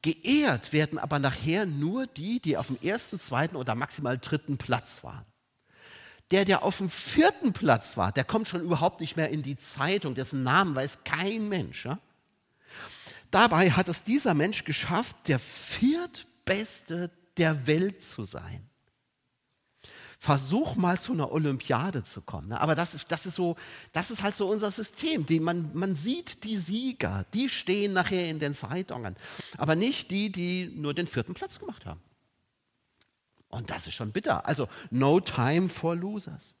Geehrt 0.00 0.72
werden 0.72 0.98
aber 0.98 1.18
nachher 1.18 1.66
nur 1.66 2.06
die, 2.06 2.40
die 2.40 2.56
auf 2.56 2.68
dem 2.68 2.78
ersten, 2.80 3.18
zweiten 3.18 3.56
oder 3.56 3.74
maximal 3.74 4.16
dritten 4.16 4.56
Platz 4.56 5.04
waren. 5.04 5.26
Der, 6.30 6.46
der 6.46 6.62
auf 6.62 6.78
dem 6.78 6.88
vierten 6.88 7.52
Platz 7.52 7.98
war, 7.98 8.12
der 8.12 8.24
kommt 8.24 8.48
schon 8.48 8.62
überhaupt 8.62 9.00
nicht 9.02 9.18
mehr 9.18 9.28
in 9.28 9.42
die 9.42 9.58
Zeitung, 9.58 10.14
dessen 10.14 10.42
Namen 10.42 10.74
weiß 10.74 11.04
kein 11.04 11.50
Mensch. 11.50 11.84
Ja? 11.84 11.98
Dabei 13.32 13.70
hat 13.70 13.88
es 13.88 14.04
dieser 14.04 14.34
Mensch 14.34 14.62
geschafft, 14.64 15.16
der 15.26 15.38
viertbeste 15.38 17.10
der 17.38 17.66
Welt 17.66 18.04
zu 18.04 18.24
sein. 18.26 18.68
Versuch 20.18 20.76
mal 20.76 21.00
zu 21.00 21.14
einer 21.14 21.32
Olympiade 21.32 22.04
zu 22.04 22.20
kommen. 22.20 22.48
Ne? 22.48 22.60
Aber 22.60 22.74
das 22.74 22.92
ist, 22.92 23.10
das 23.10 23.24
ist, 23.24 23.34
so, 23.34 23.56
das 23.92 24.10
ist 24.10 24.22
halt 24.22 24.36
so 24.36 24.46
unser 24.46 24.70
System. 24.70 25.24
Die, 25.24 25.40
man, 25.40 25.70
man 25.72 25.96
sieht 25.96 26.44
die 26.44 26.58
Sieger, 26.58 27.24
die 27.32 27.48
stehen 27.48 27.94
nachher 27.94 28.28
in 28.28 28.38
den 28.38 28.54
Zeitungen. 28.54 29.16
Aber 29.56 29.76
nicht 29.76 30.10
die, 30.10 30.30
die 30.30 30.70
nur 30.76 30.92
den 30.92 31.06
vierten 31.06 31.32
Platz 31.32 31.58
gemacht 31.58 31.86
haben. 31.86 32.00
Und 33.48 33.70
das 33.70 33.86
ist 33.86 33.94
schon 33.94 34.12
bitter. 34.12 34.46
Also 34.46 34.68
no 34.90 35.20
time 35.20 35.70
for 35.70 35.96
losers. 35.96 36.54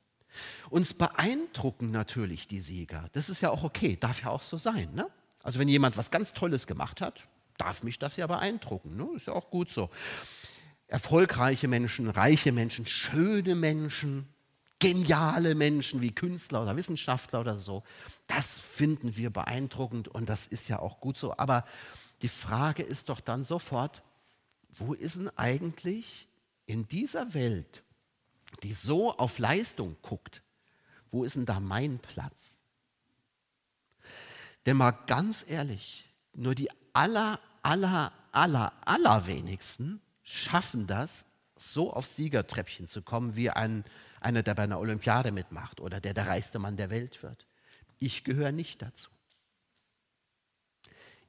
Uns 0.70 0.94
beeindrucken 0.94 1.90
natürlich 1.90 2.48
die 2.48 2.60
Sieger. 2.60 3.10
Das 3.12 3.28
ist 3.28 3.42
ja 3.42 3.50
auch 3.50 3.62
okay, 3.62 3.98
darf 4.00 4.22
ja 4.22 4.30
auch 4.30 4.42
so 4.42 4.56
sein. 4.56 4.88
Ne? 4.94 5.06
Also 5.42 5.58
wenn 5.58 5.68
jemand 5.68 5.96
was 5.96 6.10
ganz 6.10 6.32
Tolles 6.32 6.66
gemacht 6.66 7.00
hat, 7.00 7.26
darf 7.58 7.82
mich 7.82 7.98
das 7.98 8.16
ja 8.16 8.26
beeindrucken. 8.26 8.96
Ne? 8.96 9.08
Ist 9.14 9.26
ja 9.26 9.32
auch 9.34 9.50
gut 9.50 9.70
so. 9.70 9.90
erfolgreiche 10.88 11.68
Menschen, 11.68 12.08
reiche 12.08 12.52
Menschen, 12.52 12.86
schöne 12.86 13.54
Menschen, 13.54 14.28
geniale 14.78 15.54
Menschen 15.54 16.00
wie 16.00 16.12
Künstler 16.12 16.62
oder 16.62 16.76
Wissenschaftler 16.76 17.40
oder 17.40 17.56
so. 17.56 17.84
Das 18.26 18.58
finden 18.58 19.16
wir 19.16 19.30
beeindruckend 19.30 20.08
und 20.08 20.28
das 20.28 20.46
ist 20.46 20.68
ja 20.68 20.80
auch 20.80 21.00
gut 21.00 21.16
so. 21.16 21.36
Aber 21.38 21.64
die 22.20 22.28
Frage 22.28 22.82
ist 22.82 23.08
doch 23.08 23.20
dann 23.20 23.44
sofort, 23.44 24.02
wo 24.70 24.92
ist 24.92 25.16
denn 25.16 25.30
eigentlich 25.36 26.28
in 26.66 26.88
dieser 26.88 27.32
Welt, 27.32 27.84
die 28.62 28.72
so 28.72 29.16
auf 29.16 29.38
Leistung 29.38 29.96
guckt, 30.02 30.42
wo 31.10 31.24
ist 31.24 31.36
denn 31.36 31.46
da 31.46 31.60
mein 31.60 31.98
Platz? 31.98 32.51
Denn 34.66 34.76
mal 34.76 34.92
ganz 35.06 35.44
ehrlich, 35.48 36.08
nur 36.34 36.54
die 36.54 36.68
aller, 36.92 37.40
aller, 37.62 38.12
aller, 38.30 38.72
allerwenigsten 38.84 40.00
schaffen 40.22 40.86
das, 40.86 41.24
so 41.56 41.92
aufs 41.92 42.16
Siegertreppchen 42.16 42.88
zu 42.88 43.02
kommen, 43.02 43.36
wie 43.36 43.50
ein, 43.50 43.84
einer, 44.20 44.42
der 44.42 44.54
bei 44.54 44.64
einer 44.64 44.80
Olympiade 44.80 45.30
mitmacht 45.30 45.80
oder 45.80 46.00
der 46.00 46.14
der 46.14 46.26
reichste 46.26 46.58
Mann 46.58 46.76
der 46.76 46.90
Welt 46.90 47.22
wird. 47.22 47.46
Ich 47.98 48.24
gehöre 48.24 48.52
nicht 48.52 48.82
dazu. 48.82 49.10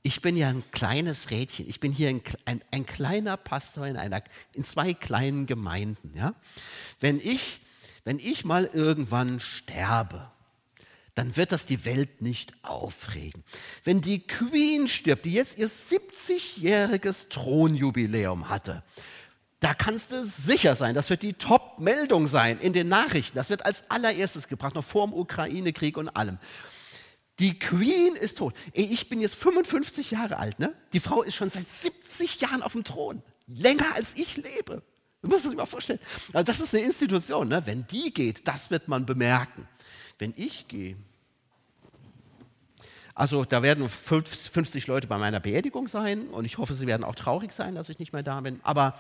Ich 0.01 0.21
bin 0.21 0.35
ja 0.35 0.49
ein 0.49 0.63
kleines 0.71 1.29
Rädchen. 1.29 1.69
Ich 1.69 1.79
bin 1.79 1.93
hier 1.93 2.09
ein, 2.09 2.21
ein, 2.45 2.61
ein 2.71 2.85
kleiner 2.85 3.37
Pastor 3.37 3.87
in, 3.87 3.95
einer, 3.95 4.21
in 4.51 4.65
zwei 4.65 4.93
kleinen 4.93 5.45
Gemeinden. 5.45 6.13
Ja? 6.15 6.35
Wenn, 6.99 7.19
ich, 7.19 7.61
wenn 8.03 8.19
ich 8.19 8.43
mal 8.43 8.65
irgendwann 8.65 9.39
sterbe, 9.39 10.29
dann 11.15 11.35
wird 11.37 11.51
das 11.51 11.65
die 11.65 11.85
Welt 11.85 12.21
nicht 12.21 12.53
aufregen. 12.63 13.43
Wenn 13.83 14.01
die 14.01 14.25
Queen 14.25 14.87
stirbt, 14.87 15.25
die 15.25 15.33
jetzt 15.33 15.57
ihr 15.57 15.69
70-jähriges 15.69 17.29
Thronjubiläum 17.29 18.49
hatte, 18.49 18.83
da 19.59 19.73
kannst 19.73 20.11
du 20.11 20.25
sicher 20.25 20.75
sein, 20.75 20.93
das 20.93 21.09
wird 21.09 21.21
die 21.21 21.33
Top-Meldung 21.33 22.27
sein 22.27 22.59
in 22.59 22.73
den 22.73 22.89
Nachrichten. 22.89 23.37
Das 23.37 23.49
wird 23.49 23.65
als 23.65 23.89
allererstes 23.89 24.47
gebracht, 24.47 24.75
noch 24.75 24.83
vor 24.83 25.07
dem 25.07 25.13
Ukraine-Krieg 25.13 25.95
und 25.97 26.09
allem. 26.09 26.37
Die 27.39 27.57
Queen 27.57 28.15
ist 28.15 28.39
tot. 28.39 28.55
Ey, 28.73 28.83
ich 28.83 29.07
bin 29.07 29.21
jetzt 29.21 29.35
55 29.35 30.11
Jahre 30.11 30.37
alt, 30.37 30.59
ne? 30.59 30.73
Die 30.91 30.99
Frau 30.99 31.23
ist 31.23 31.35
schon 31.35 31.49
seit 31.49 31.67
70 31.67 32.41
Jahren 32.41 32.61
auf 32.61 32.73
dem 32.73 32.83
Thron. 32.83 33.23
Länger 33.47 33.95
als 33.95 34.15
ich 34.15 34.37
lebe. 34.37 34.83
Du 35.21 35.29
musst 35.29 35.45
es 35.45 35.51
dir 35.51 35.57
mal 35.57 35.65
vorstellen. 35.65 35.99
Also 36.33 36.43
das 36.43 36.59
ist 36.59 36.75
eine 36.75 36.83
Institution, 36.83 37.47
ne? 37.47 37.65
Wenn 37.65 37.87
die 37.87 38.13
geht, 38.13 38.47
das 38.47 38.69
wird 38.69 38.87
man 38.87 39.05
bemerken 39.05 39.67
wenn 40.19 40.33
ich 40.35 40.67
gehe, 40.67 40.95
also 43.15 43.45
da 43.45 43.61
werden 43.61 43.87
50 43.87 44.87
Leute 44.87 45.07
bei 45.07 45.17
meiner 45.17 45.39
Beerdigung 45.39 45.87
sein 45.87 46.27
und 46.29 46.45
ich 46.45 46.57
hoffe, 46.57 46.73
sie 46.73 46.87
werden 46.87 47.03
auch 47.03 47.15
traurig 47.15 47.53
sein, 47.53 47.75
dass 47.75 47.89
ich 47.89 47.99
nicht 47.99 48.11
mehr 48.11 48.23
da 48.23 48.41
bin. 48.41 48.59
Aber, 48.63 48.97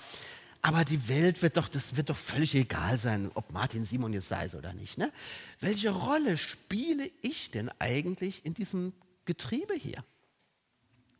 aber 0.61 0.85
die 0.85 1.07
Welt 1.07 1.41
wird 1.41 1.57
doch, 1.57 1.67
das 1.67 1.95
wird 1.95 2.11
doch 2.11 2.17
völlig 2.17 2.53
egal 2.53 2.99
sein, 2.99 3.31
ob 3.33 3.51
Martin 3.51 3.85
Simon 3.85 4.13
jetzt 4.13 4.29
da 4.29 4.43
ist 4.43 4.53
oder 4.53 4.73
nicht. 4.73 4.99
Ne? 4.99 5.11
Welche 5.59 5.89
Rolle 5.89 6.37
spiele 6.37 7.09
ich 7.21 7.49
denn 7.49 7.71
eigentlich 7.79 8.45
in 8.45 8.53
diesem 8.53 8.93
Getriebe 9.25 9.73
hier? 9.73 10.03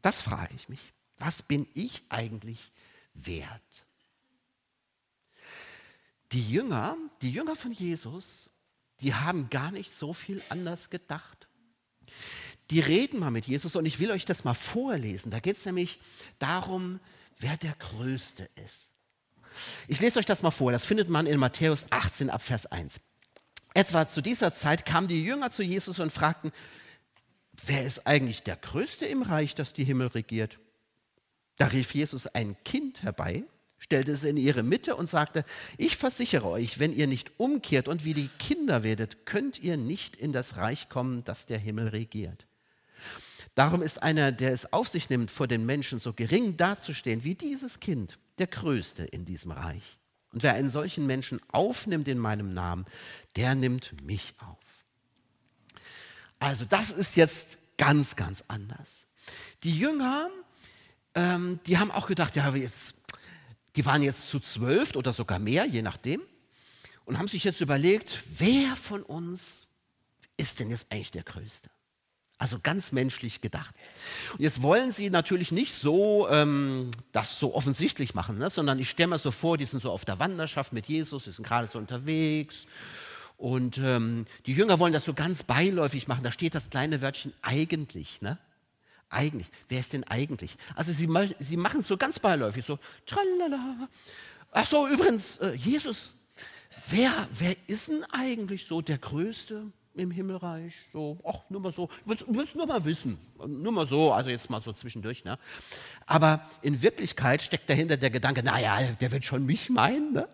Das 0.04 0.22
frage 0.22 0.54
ich 0.56 0.70
mich. 0.70 0.94
Was 1.18 1.42
bin 1.42 1.68
ich 1.74 2.04
eigentlich 2.10 2.72
wert? 3.16 3.88
Die 6.32 6.48
Jünger, 6.48 6.96
die 7.22 7.32
Jünger 7.32 7.56
von 7.56 7.72
Jesus 7.72 8.50
die 9.04 9.14
haben 9.14 9.50
gar 9.50 9.72
nicht 9.72 9.92
so 9.92 10.14
viel 10.14 10.42
anders 10.50 10.90
gedacht. 10.90 11.48
Die 12.72 12.80
reden 12.80 13.20
mal 13.20 13.32
mit 13.32 13.46
Jesus 13.46 13.76
und 13.76 13.86
ich 13.86 14.00
will 14.00 14.12
euch 14.12 14.26
das 14.26 14.46
mal 14.46 14.54
vorlesen. 14.54 15.30
Da 15.30 15.40
geht 15.40 15.58
es 15.58 15.66
nämlich 15.66 16.00
darum, 16.40 17.00
wer 17.38 17.58
der 17.58 17.74
Größte 17.74 18.50
ist. 18.66 18.88
Ich 19.88 20.00
lese 20.00 20.20
euch 20.20 20.26
das 20.26 20.42
mal 20.42 20.52
vor. 20.52 20.72
Das 20.72 20.86
findet 20.86 21.10
man 21.10 21.28
in 21.28 21.40
Matthäus 21.40 21.86
18 21.90 22.30
ab 22.30 22.42
Vers 22.42 22.66
1. 22.66 23.00
Etwa 23.74 24.08
zu 24.08 24.22
dieser 24.22 24.56
Zeit 24.56 24.86
kamen 24.86 25.08
die 25.08 25.24
Jünger 25.24 25.52
zu 25.52 25.64
Jesus 25.64 26.00
und 26.00 26.12
fragten, 26.12 26.52
wer 27.66 27.84
ist 27.84 28.08
eigentlich 28.08 28.44
der 28.44 28.56
Größte 28.56 29.06
im 29.06 29.22
Reich, 29.22 29.54
das 29.54 29.74
die 29.74 29.84
Himmel 29.84 30.08
regiert? 30.08 30.60
Da 31.58 31.68
rief 31.68 31.94
Jesus 31.94 32.28
ein 32.28 32.56
Kind 32.64 33.04
herbei 33.04 33.44
stellte 33.84 34.14
es 34.14 34.24
in 34.24 34.38
ihre 34.38 34.64
Mitte 34.64 34.96
und 34.96 35.10
sagte, 35.10 35.44
ich 35.78 35.98
versichere 35.98 36.48
euch, 36.48 36.80
wenn 36.80 36.94
ihr 36.94 37.06
nicht 37.06 37.32
umkehrt 37.38 37.90
und 37.90 38.06
wie 38.06 38.14
die 38.14 38.30
Kinder 38.40 38.82
werdet, 38.82 39.26
könnt 39.26 39.60
ihr 39.60 39.76
nicht 39.76 40.16
in 40.16 40.32
das 40.32 40.56
Reich 40.56 40.88
kommen, 40.88 41.26
das 41.26 41.48
der 41.48 41.58
Himmel 41.58 41.90
regiert. 41.90 42.48
Darum 43.56 43.82
ist 43.82 44.02
einer, 44.02 44.32
der 44.32 44.54
es 44.54 44.72
auf 44.72 44.88
sich 44.88 45.10
nimmt, 45.10 45.30
vor 45.30 45.48
den 45.48 45.66
Menschen 45.66 46.00
so 46.00 46.14
gering 46.14 46.56
dazustehen 46.56 47.26
wie 47.26 47.36
dieses 47.36 47.82
Kind, 47.82 48.18
der 48.40 48.48
Größte 48.48 49.04
in 49.04 49.26
diesem 49.26 49.52
Reich. 49.52 49.98
Und 50.32 50.44
wer 50.44 50.54
einen 50.54 50.70
solchen 50.70 51.06
Menschen 51.06 51.42
aufnimmt 51.52 52.08
in 52.08 52.18
meinem 52.18 52.54
Namen, 52.54 52.86
der 53.36 53.54
nimmt 53.54 54.02
mich 54.02 54.34
auf. 54.40 54.58
Also 56.40 56.64
das 56.64 56.90
ist 56.90 57.18
jetzt 57.18 57.58
ganz, 57.78 58.16
ganz 58.16 58.46
anders. 58.48 58.88
Die 59.64 59.78
Jünger, 59.78 60.30
ähm, 61.16 61.60
die 61.68 61.78
haben 61.78 61.92
auch 61.92 62.08
gedacht, 62.08 62.38
ja, 62.38 62.56
jetzt 62.56 62.96
die 63.76 63.86
waren 63.86 64.04
jetzt 64.04 64.30
zu 64.30 64.40
zwölf 64.40 64.96
oder 64.96 65.14
sogar 65.14 65.40
mehr, 65.40 65.66
je 65.66 65.82
nachdem, 65.82 66.22
und 67.06 67.18
haben 67.18 67.28
sich 67.28 67.44
jetzt 67.44 67.62
überlegt, 67.62 68.24
wer 68.38 68.76
von 68.76 69.04
uns 69.04 69.64
ist 70.38 70.60
denn 70.60 70.70
jetzt 70.70 70.86
eigentlich 70.90 71.12
der 71.12 71.24
Größte? 71.24 71.70
Also 72.38 72.60
ganz 72.62 72.92
menschlich 72.92 73.42
gedacht. 73.42 73.74
Und 74.34 74.42
jetzt 74.42 74.62
wollen 74.62 74.92
sie 74.92 75.10
natürlich 75.10 75.52
nicht 75.52 75.74
so 75.74 76.28
ähm, 76.30 76.90
das 77.12 77.40
so 77.40 77.56
offensichtlich 77.56 78.16
machen, 78.16 78.38
ne? 78.38 78.50
sondern 78.50 78.80
ich 78.80 78.90
stelle 78.90 79.10
mir 79.10 79.18
so 79.18 79.32
vor, 79.32 79.58
die 79.58 79.66
sind 79.66 79.82
so 79.82 79.92
auf 79.92 80.04
der 80.04 80.20
Wanderschaft 80.20 80.74
mit 80.74 80.88
Jesus, 80.88 81.26
die 81.26 81.32
sind 81.32 81.46
gerade 81.46 81.68
so 81.68 81.78
unterwegs. 81.80 82.66
Und 83.38 83.78
ähm, 83.78 84.26
die 84.46 84.54
Jünger 84.54 84.80
wollen 84.80 84.94
das 84.94 85.06
so 85.06 85.14
ganz 85.14 85.44
beiläufig 85.44 86.08
machen. 86.08 86.24
Da 86.24 86.32
steht 86.32 86.56
das 86.56 86.70
kleine 86.70 87.02
Wörtchen 87.02 87.34
eigentlich. 87.42 88.22
Ne? 88.22 88.38
Eigentlich? 89.14 89.48
Wer 89.68 89.80
ist 89.80 89.94
denn 89.94 90.04
eigentlich? 90.06 90.58
Also 90.76 90.92
sie, 90.92 91.08
sie 91.40 91.58
machen 91.58 91.82
es 91.82 91.88
so 91.88 91.98
ganz 91.98 92.20
beiläufig, 92.20 92.66
so 92.66 92.80
tralala. 93.06 93.88
Ach 94.52 94.66
so, 94.66 94.88
übrigens, 94.88 95.38
äh, 95.38 95.54
Jesus, 95.54 96.16
wer, 96.90 97.28
wer 97.38 97.56
ist 97.68 97.88
denn 97.88 98.04
eigentlich 98.12 98.66
so 98.66 98.82
der 98.82 98.98
Größte 98.98 99.72
im 99.96 100.12
Himmelreich? 100.12 100.76
So, 100.92 101.20
ach, 101.24 101.50
nur 101.50 101.62
mal 101.62 101.72
so, 101.72 101.90
ich 102.06 102.28
will 102.28 102.44
es 102.44 102.56
nur 102.56 102.68
mal 102.68 102.84
wissen. 102.86 103.18
Nur 103.48 103.72
mal 103.72 103.86
so, 103.86 104.12
also 104.12 104.30
jetzt 104.30 104.50
mal 104.50 104.62
so 104.62 104.74
zwischendurch. 104.74 105.24
Ne? 105.24 105.40
Aber 106.06 106.48
in 106.62 106.82
Wirklichkeit 106.82 107.42
steckt 107.42 107.70
dahinter 107.70 107.98
der 107.98 108.10
Gedanke, 108.10 108.44
naja, 108.44 108.80
der 109.00 109.12
wird 109.12 109.26
schon 109.26 109.46
mich 109.46 109.70
meinen. 109.70 110.14
Ne? 110.14 110.28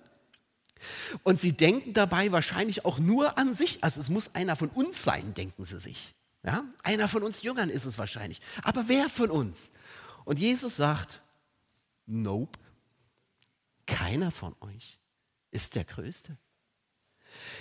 Und 1.24 1.40
sie 1.40 1.54
denken 1.54 1.94
dabei 1.94 2.32
wahrscheinlich 2.32 2.86
auch 2.86 3.00
nur 3.00 3.38
an 3.38 3.56
sich. 3.56 3.84
Also 3.84 4.00
es 4.00 4.10
muss 4.10 4.36
einer 4.36 4.56
von 4.56 4.70
uns 4.70 5.04
sein, 5.04 5.34
denken 5.34 5.66
sie 5.66 5.80
sich. 5.80 6.16
Ja? 6.44 6.64
Einer 6.84 7.08
von 7.08 7.24
uns 7.24 7.42
Jüngern 7.42 7.70
ist 7.70 7.86
es 7.86 7.98
wahrscheinlich. 7.98 8.40
Aber 8.64 8.88
wer 8.88 9.10
von 9.10 9.30
uns? 9.30 9.72
Und 10.26 10.40
Jesus 10.40 10.76
sagt, 10.76 11.22
nope, 12.06 12.60
keiner 13.86 14.32
von 14.32 14.56
euch 14.62 15.00
ist 15.52 15.76
der 15.76 15.86
Größte. 15.86 16.38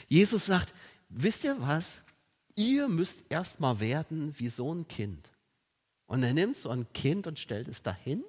Jesus 0.09 0.47
sagt, 0.47 0.73
wisst 1.09 1.45
ihr 1.45 1.61
was? 1.61 1.85
Ihr 2.55 2.89
müsst 2.89 3.17
erstmal 3.29 3.81
werden 3.81 4.39
wie 4.39 4.51
so 4.51 4.75
ein 4.75 4.87
Kind. 4.89 5.31
Und 6.07 6.23
er 6.23 6.33
nimmt 6.33 6.57
so 6.57 6.71
ein 6.71 6.91
Kind 6.93 7.27
und 7.27 7.39
stellt 7.39 7.69
es 7.69 7.83
dahin 7.83 8.25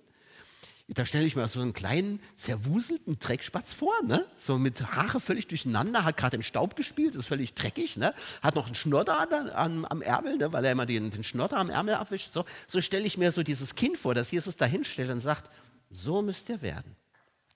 da 0.95 1.05
stelle 1.05 1.25
ich 1.25 1.35
mir 1.35 1.47
so 1.47 1.59
einen 1.61 1.73
kleinen, 1.73 2.19
zerwuselten 2.35 3.19
Dreckspatz 3.19 3.73
vor, 3.73 3.93
ne? 4.03 4.25
so 4.39 4.57
mit 4.57 4.95
Haare 4.95 5.19
völlig 5.19 5.47
durcheinander, 5.47 6.03
hat 6.03 6.17
gerade 6.17 6.35
im 6.35 6.43
Staub 6.43 6.75
gespielt, 6.75 7.15
ist 7.15 7.27
völlig 7.27 7.53
dreckig, 7.53 7.95
ne? 7.95 8.13
hat 8.41 8.55
noch 8.55 8.65
einen 8.65 8.75
Schnodder 8.75 9.55
am, 9.55 9.85
am 9.85 10.01
Ärmel, 10.01 10.37
ne? 10.37 10.51
weil 10.51 10.65
er 10.65 10.71
immer 10.71 10.87
den, 10.87 11.11
den 11.11 11.23
Schnodder 11.23 11.57
am 11.57 11.69
Ärmel 11.69 11.95
abwischt. 11.95 12.33
So, 12.33 12.45
so 12.67 12.81
stelle 12.81 13.05
ich 13.05 13.17
mir 13.17 13.31
so 13.31 13.43
dieses 13.43 13.75
Kind 13.75 13.97
vor, 13.97 14.15
das 14.15 14.31
Jesus 14.31 14.55
da 14.55 14.65
hinstellt 14.65 15.11
und 15.11 15.21
sagt, 15.21 15.51
so 15.91 16.21
müsst 16.21 16.49
ihr 16.49 16.61
werden. 16.61 16.95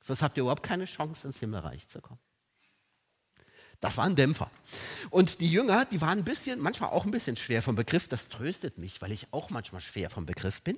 Sonst 0.02 0.22
habt 0.22 0.38
ihr 0.38 0.42
überhaupt 0.42 0.64
keine 0.64 0.86
Chance, 0.86 1.28
ins 1.28 1.40
Himmelreich 1.40 1.88
zu 1.88 2.02
kommen. 2.02 2.20
Das 3.80 3.98
war 3.98 4.06
ein 4.06 4.16
Dämpfer. 4.16 4.50
Und 5.10 5.42
die 5.42 5.52
Jünger, 5.52 5.86
die 5.86 6.00
waren 6.00 6.20
ein 6.20 6.24
bisschen, 6.24 6.62
manchmal 6.62 6.92
auch 6.92 7.04
ein 7.04 7.12
bisschen 7.12 7.36
schwer 7.36 7.62
vom 7.62 7.76
Begriff. 7.76 8.08
Das 8.08 8.30
tröstet 8.30 8.78
mich, 8.78 9.02
weil 9.02 9.12
ich 9.12 9.28
auch 9.32 9.50
manchmal 9.50 9.82
schwer 9.82 10.10
vom 10.10 10.26
Begriff 10.26 10.62
bin. 10.62 10.78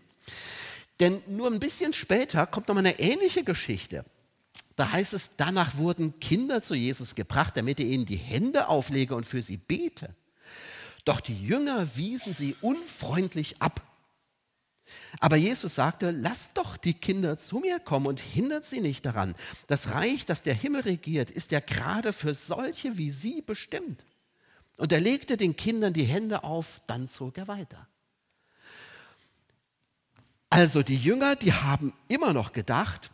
Denn 1.00 1.22
nur 1.28 1.48
ein 1.48 1.60
bisschen 1.60 1.94
später 1.94 2.46
kommt 2.48 2.68
noch 2.68 2.76
mal 2.76 2.80
eine 2.80 3.00
ähnliche 3.00 3.44
Geschichte. 3.44 4.06
Da 4.76 4.92
heißt 4.92 5.14
es, 5.14 5.32
danach 5.38 5.78
wurden 5.78 6.20
Kinder 6.20 6.62
zu 6.62 6.76
Jesus 6.76 7.16
gebracht, 7.16 7.56
damit 7.56 7.80
er 7.80 7.86
ihnen 7.86 8.06
die 8.06 8.18
Hände 8.18 8.68
auflege 8.68 9.16
und 9.16 9.26
für 9.26 9.42
sie 9.42 9.58
bete. 9.58 10.16
Doch 11.06 11.20
die 11.22 11.40
Jünger 11.40 11.96
wiesen 11.96 12.34
sie 12.34 12.56
unfreundlich 12.62 13.62
ab. 13.62 13.82
Aber 15.20 15.36
Jesus 15.36 15.76
sagte, 15.76 16.12
lasst 16.12 16.58
doch 16.58 16.78
die 16.78 16.94
Kinder 16.94 17.38
zu 17.38 17.60
mir 17.60 17.80
kommen 17.80 18.08
und 18.08 18.20
hindert 18.20 18.66
sie 18.66 18.82
nicht 18.82 19.06
daran. 19.06 19.36
Das 19.68 19.92
Reich, 19.92 20.26
das 20.26 20.44
der 20.44 20.54
Himmel 20.54 20.82
regiert, 20.82 21.32
ist 21.32 21.52
ja 21.52 21.60
gerade 21.60 22.12
für 22.12 22.34
solche 22.34 22.98
wie 22.98 23.12
sie 23.12 23.42
bestimmt. 23.42 24.06
Und 24.78 24.92
er 24.92 25.00
legte 25.00 25.38
den 25.38 25.56
Kindern 25.56 25.94
die 25.94 26.04
Hände 26.04 26.44
auf, 26.44 26.82
dann 26.88 27.08
zog 27.08 27.38
er 27.38 27.48
weiter. 27.48 27.88
Also 30.56 30.84
die 30.84 30.96
Jünger, 30.96 31.36
die 31.36 31.52
haben 31.52 31.92
immer 32.08 32.32
noch 32.32 32.54
gedacht, 32.54 33.12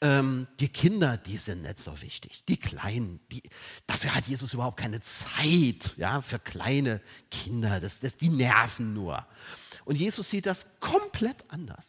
ähm, 0.00 0.46
die 0.60 0.70
Kinder, 0.70 1.18
die 1.18 1.36
sind 1.36 1.60
nicht 1.60 1.78
so 1.78 2.00
wichtig. 2.00 2.42
Die 2.46 2.56
Kleinen, 2.56 3.20
die, 3.30 3.42
dafür 3.86 4.14
hat 4.14 4.24
Jesus 4.26 4.54
überhaupt 4.54 4.78
keine 4.78 5.02
Zeit 5.02 5.92
ja, 5.98 6.22
für 6.22 6.38
kleine 6.38 7.02
Kinder. 7.30 7.80
Das, 7.80 8.00
das, 8.00 8.16
die 8.16 8.30
nerven 8.30 8.94
nur. 8.94 9.26
Und 9.84 9.96
Jesus 9.96 10.30
sieht 10.30 10.46
das 10.46 10.80
komplett 10.80 11.44
anders. 11.48 11.84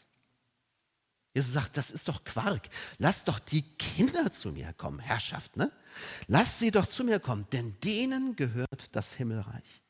Jesus 1.34 1.54
sagt, 1.54 1.78
das 1.78 1.89
ist 1.89 2.10
doch 2.10 2.25
Quark. 2.25 2.68
Lass 2.98 3.24
doch 3.24 3.39
die 3.39 3.62
Kinder 3.62 4.34
zu 4.34 4.51
mir 4.51 4.74
kommen, 4.74 5.00
Herrschaft. 5.00 5.56
Ne? 5.56 5.72
Lass 6.28 6.60
sie 6.60 6.72
doch 6.72 6.86
zu 6.86 7.06
mir 7.06 7.22
kommen, 7.22 7.48
denn 7.54 7.80
denen 7.82 8.36
gehört 8.36 8.89
das 8.92 9.13
Himmelreich. 9.13 9.82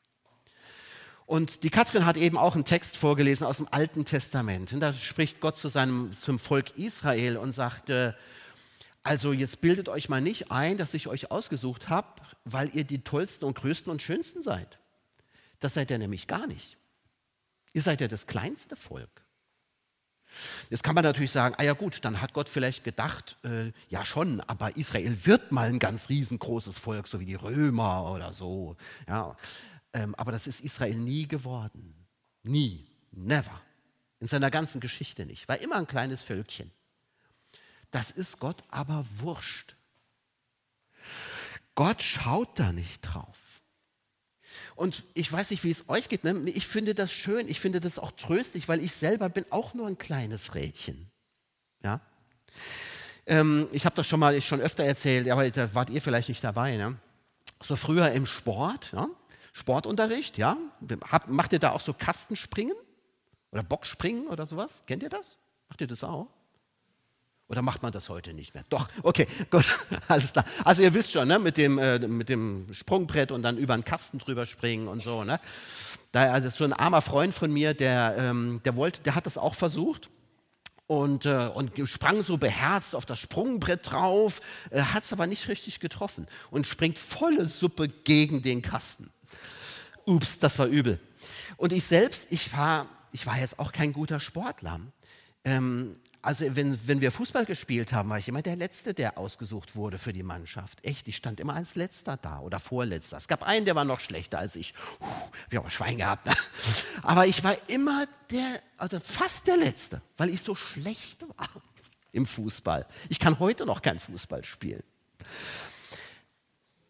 Und 1.30 1.62
die 1.62 1.70
Katrin 1.70 2.06
hat 2.06 2.16
eben 2.16 2.36
auch 2.36 2.56
einen 2.56 2.64
Text 2.64 2.96
vorgelesen 2.96 3.46
aus 3.46 3.58
dem 3.58 3.68
Alten 3.70 4.04
Testament. 4.04 4.72
Und 4.72 4.80
da 4.80 4.92
spricht 4.92 5.40
Gott 5.40 5.56
zu 5.56 5.68
seinem, 5.68 6.12
zum 6.12 6.40
Volk 6.40 6.76
Israel 6.76 7.36
und 7.36 7.54
sagte, 7.54 8.16
also 9.04 9.32
jetzt 9.32 9.60
bildet 9.60 9.88
euch 9.88 10.08
mal 10.08 10.20
nicht 10.20 10.50
ein, 10.50 10.76
dass 10.76 10.92
ich 10.92 11.06
euch 11.06 11.30
ausgesucht 11.30 11.88
habe, 11.88 12.08
weil 12.44 12.74
ihr 12.74 12.82
die 12.82 13.04
tollsten 13.04 13.44
und 13.44 13.54
größten 13.54 13.92
und 13.92 14.02
schönsten 14.02 14.42
seid. 14.42 14.80
Das 15.60 15.74
seid 15.74 15.92
ihr 15.92 15.98
nämlich 15.98 16.26
gar 16.26 16.48
nicht. 16.48 16.78
Ihr 17.74 17.82
seid 17.82 18.00
ja 18.00 18.08
das 18.08 18.26
kleinste 18.26 18.74
Volk. 18.74 19.22
Jetzt 20.68 20.82
kann 20.82 20.96
man 20.96 21.04
natürlich 21.04 21.30
sagen, 21.30 21.54
ah 21.58 21.62
ja 21.62 21.74
gut, 21.74 22.04
dann 22.04 22.20
hat 22.20 22.32
Gott 22.32 22.48
vielleicht 22.48 22.82
gedacht, 22.82 23.36
äh, 23.44 23.70
ja 23.88 24.04
schon, 24.04 24.40
aber 24.40 24.76
Israel 24.76 25.16
wird 25.26 25.52
mal 25.52 25.68
ein 25.68 25.78
ganz 25.78 26.08
riesengroßes 26.08 26.78
Volk, 26.78 27.06
so 27.06 27.20
wie 27.20 27.26
die 27.26 27.36
Römer 27.36 28.10
oder 28.12 28.32
so. 28.32 28.76
Ja. 29.06 29.36
Ähm, 29.92 30.14
aber 30.14 30.32
das 30.32 30.46
ist 30.46 30.60
Israel 30.60 30.94
nie 30.94 31.26
geworden. 31.26 32.06
Nie. 32.42 32.86
Never. 33.12 33.60
In 34.20 34.28
seiner 34.28 34.50
ganzen 34.50 34.80
Geschichte 34.80 35.26
nicht. 35.26 35.48
War 35.48 35.58
immer 35.58 35.76
ein 35.76 35.86
kleines 35.86 36.22
Völkchen. 36.22 36.70
Das 37.90 38.10
ist 38.10 38.38
Gott 38.38 38.62
aber 38.68 39.04
wurscht. 39.18 39.74
Gott 41.74 42.02
schaut 42.02 42.58
da 42.58 42.72
nicht 42.72 43.00
drauf. 43.00 43.38
Und 44.76 45.04
ich 45.14 45.30
weiß 45.30 45.50
nicht, 45.50 45.64
wie 45.64 45.70
es 45.70 45.88
euch 45.88 46.08
geht. 46.08 46.24
Ne? 46.24 46.34
Ich 46.50 46.66
finde 46.66 46.94
das 46.94 47.12
schön, 47.12 47.48
ich 47.48 47.60
finde 47.60 47.80
das 47.80 47.98
auch 47.98 48.12
tröstlich, 48.12 48.68
weil 48.68 48.82
ich 48.82 48.92
selber 48.92 49.28
bin 49.28 49.44
auch 49.50 49.74
nur 49.74 49.86
ein 49.86 49.98
kleines 49.98 50.54
Rädchen. 50.54 51.10
Ja? 51.82 52.00
Ähm, 53.26 53.68
ich 53.72 53.84
habe 53.84 53.96
das 53.96 54.06
schon 54.06 54.20
mal 54.20 54.40
schon 54.42 54.60
öfter 54.60 54.84
erzählt, 54.84 55.28
aber 55.28 55.48
da 55.50 55.74
wart 55.74 55.90
ihr 55.90 56.02
vielleicht 56.02 56.28
nicht 56.28 56.42
dabei. 56.42 56.76
Ne? 56.76 56.96
So 57.60 57.76
früher 57.76 58.10
im 58.12 58.26
Sport, 58.26 58.92
ja? 58.92 59.08
Sportunterricht, 59.52 60.38
ja? 60.38 60.56
Hab, 61.10 61.28
macht 61.28 61.52
ihr 61.52 61.58
da 61.58 61.70
auch 61.70 61.80
so 61.80 61.92
Kastenspringen? 61.92 62.74
Oder 63.52 63.62
Boxspringen 63.62 64.28
oder 64.28 64.46
sowas? 64.46 64.84
Kennt 64.86 65.02
ihr 65.02 65.08
das? 65.08 65.36
Macht 65.68 65.80
ihr 65.80 65.86
das 65.86 66.04
auch? 66.04 66.28
Oder 67.48 67.62
macht 67.62 67.82
man 67.82 67.90
das 67.90 68.08
heute 68.08 68.32
nicht 68.32 68.54
mehr? 68.54 68.64
Doch, 68.68 68.88
okay, 69.02 69.26
gut, 69.50 69.64
alles 70.06 70.32
klar. 70.32 70.44
Also 70.64 70.82
ihr 70.82 70.94
wisst 70.94 71.12
schon, 71.12 71.26
ne, 71.26 71.40
mit, 71.40 71.56
dem, 71.56 71.78
äh, 71.78 71.98
mit 71.98 72.28
dem 72.28 72.72
Sprungbrett 72.72 73.32
und 73.32 73.42
dann 73.42 73.58
über 73.58 73.74
einen 73.74 73.84
Kasten 73.84 74.18
drüber 74.18 74.46
springen 74.46 74.86
und 74.86 75.02
so. 75.02 75.24
Ne? 75.24 75.40
Da, 76.12 76.32
also 76.32 76.50
so 76.50 76.62
ein 76.62 76.72
armer 76.72 77.02
Freund 77.02 77.34
von 77.34 77.52
mir, 77.52 77.74
der, 77.74 78.14
ähm, 78.18 78.60
der, 78.64 78.76
wollte, 78.76 79.02
der 79.02 79.16
hat 79.16 79.26
das 79.26 79.36
auch 79.36 79.56
versucht 79.56 80.10
und, 80.86 81.26
äh, 81.26 81.50
und 81.52 81.72
sprang 81.88 82.22
so 82.22 82.36
beherzt 82.36 82.94
auf 82.94 83.04
das 83.04 83.18
Sprungbrett 83.18 83.90
drauf, 83.90 84.40
äh, 84.70 84.82
hat 84.82 85.04
es 85.04 85.12
aber 85.12 85.26
nicht 85.26 85.48
richtig 85.48 85.80
getroffen 85.80 86.28
und 86.52 86.68
springt 86.68 87.00
volle 87.00 87.46
Suppe 87.46 87.88
gegen 87.88 88.42
den 88.42 88.62
Kasten. 88.62 89.10
Ups, 90.06 90.38
das 90.38 90.58
war 90.58 90.66
übel. 90.66 91.00
Und 91.56 91.72
ich 91.72 91.84
selbst, 91.84 92.26
ich 92.30 92.52
war, 92.56 92.86
ich 93.12 93.26
war 93.26 93.38
jetzt 93.38 93.58
auch 93.58 93.72
kein 93.72 93.92
guter 93.92 94.20
Sportler. 94.20 94.80
Ähm, 95.44 95.96
also 96.22 96.44
wenn, 96.54 96.78
wenn 96.86 97.00
wir 97.00 97.12
Fußball 97.12 97.46
gespielt 97.46 97.94
haben, 97.94 98.10
war 98.10 98.18
ich 98.18 98.28
immer 98.28 98.42
der 98.42 98.56
Letzte, 98.56 98.92
der 98.92 99.16
ausgesucht 99.16 99.74
wurde 99.74 99.96
für 99.96 100.12
die 100.12 100.22
Mannschaft. 100.22 100.84
Echt, 100.84 101.08
ich 101.08 101.16
stand 101.16 101.40
immer 101.40 101.54
als 101.54 101.76
Letzter 101.76 102.18
da 102.18 102.40
oder 102.40 102.58
Vorletzter. 102.60 103.16
Es 103.16 103.26
gab 103.26 103.42
einen, 103.42 103.64
der 103.64 103.74
war 103.74 103.86
noch 103.86 104.00
schlechter 104.00 104.38
als 104.38 104.54
ich. 104.54 104.74
Puh, 104.74 105.06
ich 105.50 105.56
habe 105.56 105.70
Schwein 105.70 105.96
gehabt. 105.96 106.26
Ne? 106.26 106.34
Aber 107.02 107.26
ich 107.26 107.42
war 107.42 107.56
immer 107.68 108.06
der, 108.30 108.60
also 108.76 109.00
fast 109.00 109.46
der 109.46 109.56
Letzte, 109.56 110.02
weil 110.18 110.28
ich 110.28 110.42
so 110.42 110.54
schlecht 110.54 111.22
war 111.22 111.48
im 112.12 112.26
Fußball. 112.26 112.86
Ich 113.08 113.18
kann 113.18 113.38
heute 113.38 113.64
noch 113.64 113.80
kein 113.80 113.98
Fußball 113.98 114.44
spielen. 114.44 114.82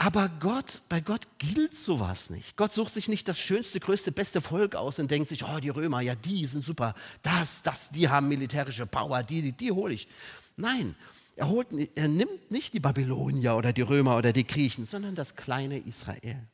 Aber 0.03 0.31
Gott, 0.41 0.81
bei 0.89 1.03
Gott 1.03 1.29
gilt 1.39 1.77
sowas 1.77 2.31
nicht. 2.31 2.57
Gott 2.57 2.73
sucht 2.73 2.91
sich 2.91 3.07
nicht 3.07 3.29
das 3.29 3.39
schönste, 3.39 3.81
größte, 3.81 4.13
beste 4.13 4.41
Volk 4.41 4.75
aus 4.75 4.99
und 4.99 5.11
denkt 5.11 5.29
sich, 5.29 5.45
oh, 5.45 5.61
die 5.61 5.69
Römer, 5.69 6.01
ja, 6.01 6.15
die 6.15 6.47
sind 6.47 6.65
super, 6.65 6.95
das, 7.23 7.63
das, 7.63 7.91
die 7.91 8.09
haben 8.09 8.27
militärische 8.27 8.87
Power, 8.87 9.23
die, 9.23 9.43
die, 9.43 9.53
die 9.53 9.73
hole 9.73 9.93
ich. 9.93 10.09
Nein, 10.57 10.95
er, 11.37 11.51
holt, 11.51 11.67
er 11.95 12.09
nimmt 12.09 12.51
nicht 12.51 12.73
die 12.73 12.81
Babylonier 12.81 13.57
oder 13.57 13.75
die 13.75 13.83
Römer 13.83 14.17
oder 14.17 14.33
die 14.33 14.47
Griechen, 14.47 14.87
sondern 14.87 15.15
das 15.15 15.37
kleine 15.37 15.77
Israel. 15.77 16.49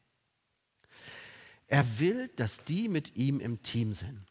Er 1.68 2.01
will, 2.01 2.29
dass 2.35 2.64
die 2.64 2.88
mit 2.88 3.14
ihm 3.14 3.38
im 3.38 3.62
Team 3.62 3.94
sind. 3.94 4.26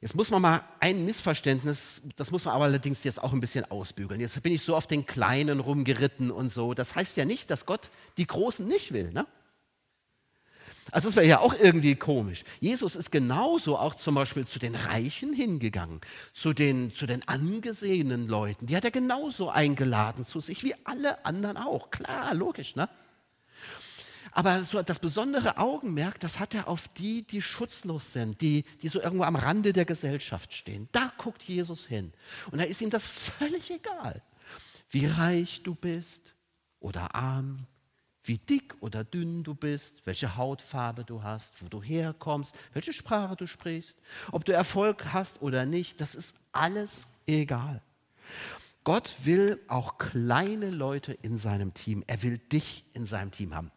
Jetzt 0.00 0.14
muss 0.14 0.30
man 0.30 0.40
mal 0.40 0.64
ein 0.80 1.04
Missverständnis, 1.04 2.00
das 2.16 2.30
muss 2.30 2.46
man 2.46 2.54
aber 2.54 2.64
allerdings 2.64 3.04
jetzt 3.04 3.22
auch 3.22 3.34
ein 3.34 3.40
bisschen 3.40 3.70
ausbügeln. 3.70 4.18
Jetzt 4.18 4.42
bin 4.42 4.54
ich 4.54 4.62
so 4.62 4.74
auf 4.74 4.86
den 4.86 5.04
Kleinen 5.04 5.60
rumgeritten 5.60 6.30
und 6.30 6.50
so. 6.50 6.72
Das 6.72 6.94
heißt 6.94 7.18
ja 7.18 7.26
nicht, 7.26 7.50
dass 7.50 7.66
Gott 7.66 7.90
die 8.16 8.26
Großen 8.26 8.66
nicht 8.66 8.92
will. 8.92 9.10
Ne? 9.12 9.26
Also 10.90 11.08
das 11.08 11.16
wäre 11.16 11.26
ja 11.26 11.40
auch 11.40 11.54
irgendwie 11.54 11.96
komisch. 11.96 12.44
Jesus 12.60 12.96
ist 12.96 13.12
genauso 13.12 13.76
auch 13.76 13.94
zum 13.94 14.14
Beispiel 14.14 14.46
zu 14.46 14.58
den 14.58 14.74
Reichen 14.74 15.34
hingegangen, 15.34 16.00
zu 16.32 16.54
den, 16.54 16.94
zu 16.94 17.04
den 17.04 17.26
angesehenen 17.28 18.26
Leuten. 18.26 18.66
Die 18.66 18.76
hat 18.76 18.84
er 18.84 18.90
genauso 18.90 19.50
eingeladen 19.50 20.24
zu 20.24 20.40
sich, 20.40 20.64
wie 20.64 20.74
alle 20.84 21.26
anderen 21.26 21.58
auch. 21.58 21.90
Klar, 21.90 22.34
logisch, 22.34 22.74
ne? 22.74 22.88
Aber 24.32 24.62
so 24.64 24.82
das 24.82 24.98
besondere 24.98 25.58
Augenmerk, 25.58 26.20
das 26.20 26.38
hat 26.38 26.54
er 26.54 26.68
auf 26.68 26.88
die, 26.88 27.22
die 27.22 27.42
schutzlos 27.42 28.12
sind, 28.12 28.40
die, 28.40 28.64
die 28.82 28.88
so 28.88 29.00
irgendwo 29.00 29.24
am 29.24 29.36
Rande 29.36 29.72
der 29.72 29.84
Gesellschaft 29.84 30.52
stehen. 30.52 30.88
Da 30.92 31.12
guckt 31.18 31.42
Jesus 31.42 31.86
hin. 31.86 32.12
Und 32.50 32.58
da 32.58 32.64
ist 32.64 32.80
ihm 32.80 32.90
das 32.90 33.06
völlig 33.06 33.70
egal, 33.70 34.22
wie 34.90 35.06
reich 35.06 35.62
du 35.62 35.74
bist 35.74 36.34
oder 36.78 37.14
arm, 37.14 37.66
wie 38.22 38.38
dick 38.38 38.74
oder 38.80 39.02
dünn 39.02 39.42
du 39.42 39.54
bist, 39.54 40.06
welche 40.06 40.36
Hautfarbe 40.36 41.04
du 41.04 41.22
hast, 41.22 41.62
wo 41.62 41.68
du 41.68 41.82
herkommst, 41.82 42.54
welche 42.72 42.92
Sprache 42.92 43.34
du 43.34 43.46
sprichst, 43.46 43.96
ob 44.30 44.44
du 44.44 44.52
Erfolg 44.52 45.12
hast 45.12 45.42
oder 45.42 45.66
nicht, 45.66 46.00
das 46.00 46.14
ist 46.14 46.36
alles 46.52 47.08
egal. 47.26 47.82
Gott 48.84 49.14
will 49.24 49.60
auch 49.68 49.98
kleine 49.98 50.70
Leute 50.70 51.12
in 51.12 51.36
seinem 51.38 51.74
Team. 51.74 52.04
Er 52.06 52.22
will 52.22 52.38
dich 52.38 52.84
in 52.94 53.06
seinem 53.06 53.30
Team 53.30 53.54
haben 53.54 53.70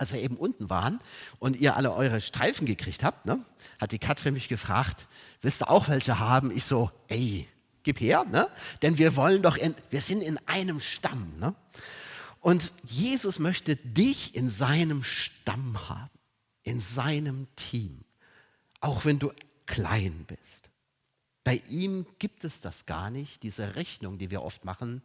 als 0.00 0.12
wir 0.12 0.20
eben 0.20 0.36
unten 0.36 0.70
waren 0.70 0.98
und 1.38 1.56
ihr 1.56 1.76
alle 1.76 1.92
eure 1.92 2.22
Streifen 2.22 2.66
gekriegt 2.66 3.04
habt, 3.04 3.26
ne, 3.26 3.38
hat 3.78 3.92
die 3.92 3.98
Katrin 3.98 4.32
mich 4.32 4.48
gefragt, 4.48 5.06
willst 5.42 5.60
du 5.60 5.68
auch 5.68 5.88
welche 5.88 6.18
haben? 6.18 6.50
Ich 6.50 6.64
so, 6.64 6.90
ey, 7.08 7.46
gib 7.82 8.00
her, 8.00 8.24
ne? 8.24 8.48
denn 8.80 8.96
wir 8.96 9.14
wollen 9.14 9.42
doch, 9.42 9.56
in, 9.56 9.74
wir 9.90 10.00
sind 10.00 10.22
in 10.22 10.38
einem 10.46 10.80
Stamm. 10.80 11.34
Ne? 11.38 11.54
Und 12.40 12.72
Jesus 12.86 13.38
möchte 13.38 13.76
dich 13.76 14.34
in 14.34 14.50
seinem 14.50 15.02
Stamm 15.02 15.88
haben, 15.88 16.10
in 16.62 16.80
seinem 16.80 17.46
Team, 17.56 18.00
auch 18.80 19.04
wenn 19.04 19.18
du 19.18 19.32
klein 19.66 20.24
bist. 20.26 20.70
Bei 21.44 21.62
ihm 21.68 22.06
gibt 22.18 22.44
es 22.44 22.62
das 22.62 22.86
gar 22.86 23.10
nicht, 23.10 23.42
diese 23.42 23.76
Rechnung, 23.76 24.18
die 24.18 24.30
wir 24.30 24.42
oft 24.42 24.64
machen 24.64 25.02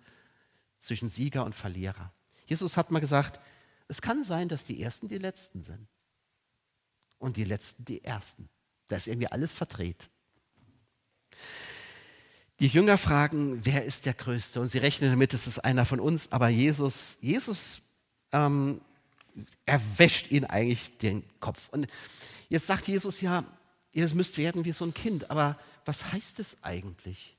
zwischen 0.79 1.09
Sieger 1.09 1.43
und 1.43 1.53
Verlierer. 1.53 2.13
Jesus 2.45 2.77
hat 2.77 2.91
mal 2.91 2.99
gesagt, 2.99 3.41
es 3.87 4.01
kann 4.01 4.23
sein, 4.23 4.49
dass 4.49 4.65
die 4.65 4.81
Ersten 4.81 5.07
die 5.07 5.17
Letzten 5.17 5.63
sind 5.63 5.87
und 7.17 7.37
die 7.37 7.43
Letzten 7.43 7.85
die 7.85 8.03
Ersten. 8.03 8.49
Da 8.87 8.97
ist 8.97 9.07
irgendwie 9.07 9.27
alles 9.27 9.51
verdreht. 9.51 10.09
Die 12.59 12.67
Jünger 12.67 12.97
fragen, 12.97 13.65
wer 13.65 13.83
ist 13.83 14.05
der 14.05 14.13
Größte? 14.13 14.61
Und 14.61 14.69
sie 14.69 14.77
rechnen 14.77 15.09
damit, 15.09 15.33
es 15.33 15.45
ist 15.47 15.59
einer 15.59 15.85
von 15.85 15.99
uns. 15.99 16.31
Aber 16.31 16.47
Jesus, 16.47 17.17
Jesus 17.19 17.81
ähm, 18.31 18.79
erwäscht 19.65 20.31
ihnen 20.31 20.45
eigentlich 20.45 20.97
den 20.99 21.23
Kopf. 21.39 21.67
Und 21.69 21.87
jetzt 22.47 22.67
sagt 22.67 22.87
Jesus 22.87 23.19
ja, 23.21 23.43
ihr 23.91 24.13
müsst 24.15 24.37
werden 24.37 24.63
wie 24.63 24.71
so 24.71 24.85
ein 24.85 24.93
Kind. 24.93 25.29
Aber 25.29 25.59
was 25.83 26.11
heißt 26.11 26.39
es 26.39 26.57
eigentlich? 26.63 27.34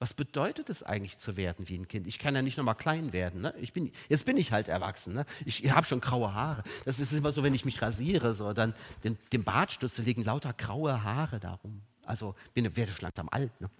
Was 0.00 0.14
bedeutet 0.14 0.70
es 0.70 0.84
eigentlich 0.84 1.18
zu 1.18 1.36
werden 1.36 1.68
wie 1.68 1.76
ein 1.76 1.88
Kind? 1.88 2.06
Ich 2.06 2.20
kann 2.20 2.34
ja 2.34 2.42
nicht 2.42 2.56
nochmal 2.56 2.76
klein 2.76 3.12
werden. 3.12 3.40
Ne? 3.40 3.52
Ich 3.60 3.72
bin, 3.72 3.90
jetzt 4.08 4.26
bin 4.26 4.36
ich 4.36 4.52
halt 4.52 4.68
erwachsen. 4.68 5.12
Ne? 5.12 5.26
Ich, 5.44 5.68
habe 5.72 5.86
schon 5.86 6.00
graue 6.00 6.32
Haare. 6.32 6.62
Das 6.84 7.00
ist 7.00 7.12
immer 7.12 7.32
so, 7.32 7.42
wenn 7.42 7.54
ich 7.54 7.64
mich 7.64 7.82
rasiere, 7.82 8.34
so, 8.34 8.52
dann 8.52 8.74
den, 9.02 9.18
dem 9.32 9.42
Bartstütze 9.42 10.02
liegen 10.02 10.22
lauter 10.22 10.52
graue 10.52 11.02
Haare 11.02 11.40
darum. 11.40 11.82
Also 12.04 12.36
bin, 12.54 12.76
werde 12.76 12.92
ich 12.92 13.00
langsam 13.00 13.28
alt. 13.28 13.60
Ne? 13.60 13.70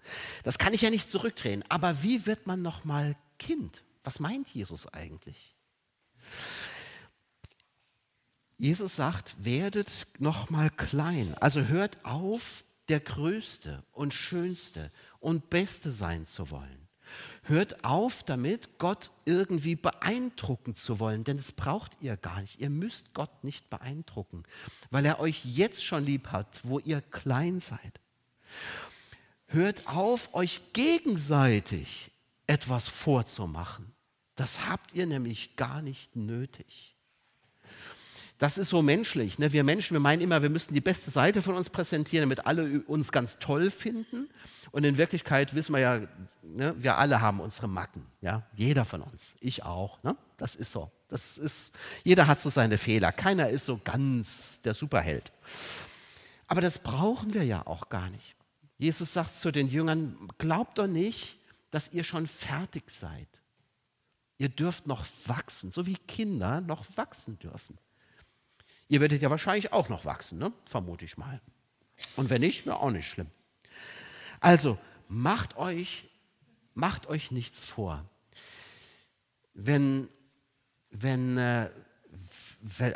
Das 0.43 0.59
kann 0.59 0.75
ich 0.75 0.83
ja 0.83 0.91
nicht 0.91 1.09
zurückdrehen. 1.09 1.65
Aber 1.69 2.03
wie 2.03 2.27
wird 2.27 2.49
man 2.49 2.63
nochmal 2.63 3.17
Kind? 3.39 3.85
Was 4.03 4.19
meint 4.19 4.49
Jesus 4.49 4.93
eigentlich? 4.93 5.55
Jesus 8.59 8.97
sagt, 8.97 9.37
werdet 9.39 10.09
nochmal 10.19 10.69
klein. 10.71 11.37
Also 11.39 11.63
hört 11.67 12.05
auf, 12.05 12.65
der 12.89 13.01
Größte 13.01 13.85
und 13.93 14.15
Schönste 14.15 14.91
und 15.21 15.51
Beste 15.51 15.91
sein 15.91 16.27
zu 16.27 16.51
wollen. 16.51 16.89
Hört 17.43 17.85
auf 17.85 18.23
damit, 18.23 18.79
Gott 18.79 19.11
irgendwie 19.25 19.75
beeindrucken 19.75 20.75
zu 20.75 21.01
wollen, 21.01 21.25
denn 21.25 21.39
das 21.39 21.53
braucht 21.53 21.97
ihr 22.01 22.17
gar 22.17 22.41
nicht. 22.43 22.61
Ihr 22.61 22.69
müsst 22.69 23.15
Gott 23.15 23.43
nicht 23.43 23.71
beeindrucken, 23.71 24.45
weil 24.91 25.07
er 25.07 25.19
euch 25.19 25.45
jetzt 25.45 25.85
schon 25.85 26.05
lieb 26.05 26.29
hat, 26.29 26.61
wo 26.65 26.79
ihr 26.79 27.01
klein 27.01 27.61
seid. 27.61 28.01
Hört 29.47 29.87
auf, 29.87 30.35
euch 30.35 30.61
gegenseitig 30.75 32.11
etwas 32.47 32.89
vorzumachen. 32.89 33.95
Das 34.35 34.69
habt 34.69 34.95
ihr 34.95 35.07
nämlich 35.07 35.57
gar 35.57 35.81
nicht 35.81 36.17
nötig. 36.17 36.98
Das 38.39 38.57
ist 38.57 38.69
so 38.69 38.83
menschlich. 38.83 39.39
Ne? 39.39 39.53
Wir 39.53 39.65
Menschen, 39.65 39.95
wir 39.95 40.01
meinen 40.01 40.23
immer, 40.23 40.43
wir 40.43 40.51
müssten 40.51 40.73
die 40.73 40.81
beste 40.81 41.11
Seite 41.11 41.43
von 41.43 41.57
uns 41.57 41.71
präsentieren, 41.71 42.29
damit 42.29 42.47
alle 42.47 42.81
uns 42.87 43.11
ganz 43.11 43.39
toll 43.41 43.71
finden. 43.71 44.29
Und 44.71 44.85
in 44.85 44.97
Wirklichkeit 44.97 45.55
wissen 45.55 45.73
wir 45.75 45.81
ja, 45.81 46.01
ne, 46.43 46.75
wir 46.79 46.99
alle 46.99 47.21
haben 47.21 47.41
unsere 47.41 47.69
Macken. 47.69 48.07
Ja? 48.21 48.45
Jeder 48.55 48.85
von 48.85 49.03
uns. 49.03 49.35
Ich 49.41 49.65
auch. 49.65 50.01
Ne? 50.05 50.17
Das 50.37 50.55
ist 50.55 50.71
so. 50.71 50.91
Das 51.09 51.37
ist, 51.37 51.75
jeder 52.05 52.29
hat 52.29 52.41
so 52.41 52.49
seine 52.49 52.79
Fehler. 52.79 53.11
Keiner 53.11 53.49
ist 53.49 53.65
so 53.65 53.81
ganz 53.83 54.61
der 54.63 54.75
Superheld. 54.75 55.33
Aber 56.47 56.61
das 56.61 56.79
brauchen 56.79 57.35
wir 57.35 57.45
ja 57.45 57.67
auch 57.67 57.89
gar 57.89 58.09
nicht. 58.11 58.37
Jesus 58.79 59.13
sagt 59.13 59.37
zu 59.37 59.51
den 59.51 59.69
Jüngern, 59.69 60.17
glaubt 60.39 60.79
doch 60.79 60.87
nicht, 60.87 61.39
dass 61.73 61.93
ihr 61.93 62.05
schon 62.05 62.29
fertig 62.29 62.85
seid. 62.91 63.29
Ihr 64.39 64.49
dürft 64.49 64.87
noch 64.87 65.05
wachsen, 65.27 65.73
so 65.73 65.87
wie 65.87 65.97
Kinder 65.97 66.61
noch 66.61 66.85
wachsen 66.95 67.39
dürfen. 67.41 67.77
Ihr 68.89 69.01
werdet 69.01 69.21
ja 69.23 69.31
wahrscheinlich 69.31 69.73
auch 69.73 69.89
noch 69.89 70.05
wachsen, 70.05 70.39
ne? 70.39 70.53
vermute 70.65 71.05
ich 71.05 71.17
mal. 71.19 71.41
Und 72.17 72.31
wenn 72.31 72.41
nicht, 72.41 72.65
wäre 72.67 72.81
auch 72.81 72.91
nicht 72.91 73.09
schlimm. 73.09 73.29
Also 74.41 74.79
macht 75.09 75.57
euch, 75.57 76.09
macht 76.75 77.07
euch 77.07 77.31
nichts 77.31 77.65
vor. 77.65 78.05
Wenn, 79.55 80.09
wenn, 80.91 81.37
äh, 81.37 81.71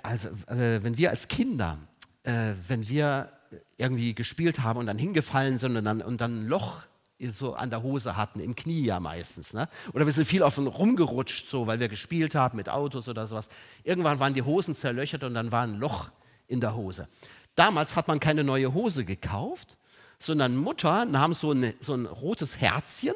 also, 0.03 0.29
äh, 0.47 0.83
wenn 0.83 0.97
wir 0.97 1.11
als 1.11 1.29
Kinder, 1.29 1.79
äh, 2.23 2.53
wenn 2.69 2.89
wir 2.89 3.33
irgendwie 3.77 4.15
gespielt 4.15 4.61
haben 4.61 4.79
und 4.79 4.87
dann 4.87 4.99
hingefallen 4.99 5.59
sind 5.59 5.77
und 5.77 5.85
dann, 5.85 6.01
und 6.01 6.21
dann 6.21 6.45
ein 6.45 6.49
Loch 6.49 6.85
so 7.31 7.55
an 7.55 7.71
der 7.71 7.83
Hose 7.83 8.17
hatten, 8.17 8.41
im 8.41 8.57
Knie 8.57 8.85
ja 8.85 9.01
meistens. 9.01 9.53
Ne? 9.53 9.69
Oder 9.93 10.07
wir 10.07 10.13
sind 10.13 10.27
viel 10.27 10.43
auf 10.43 10.59
rumgerutscht, 10.59 11.49
so, 11.49 11.67
weil 11.67 11.79
wir 11.81 11.89
gespielt 11.89 12.35
haben 12.35 12.57
mit 12.57 12.69
Autos 12.69 13.09
oder 13.09 13.27
sowas. 13.27 13.49
Irgendwann 13.85 14.19
waren 14.19 14.35
die 14.35 14.43
Hosen 14.43 14.75
zerlöchert 14.75 15.23
und 15.23 15.35
dann 15.35 15.53
war 15.53 15.63
ein 15.63 15.79
Loch 15.79 16.11
in 16.49 16.61
der 16.61 16.75
Hose. 16.75 17.09
Damals 17.55 17.97
hat 17.97 18.09
man 18.09 18.19
keine 18.19 18.45
neue 18.45 18.75
Hose 18.75 19.05
gekauft, 19.05 19.77
sondern 20.19 20.57
Mutter 20.57 21.05
nahm 21.05 21.35
so, 21.35 21.51
eine, 21.51 21.75
so 21.81 21.95
ein 21.95 22.07
rotes 22.07 22.61
Herzchen, 22.61 23.15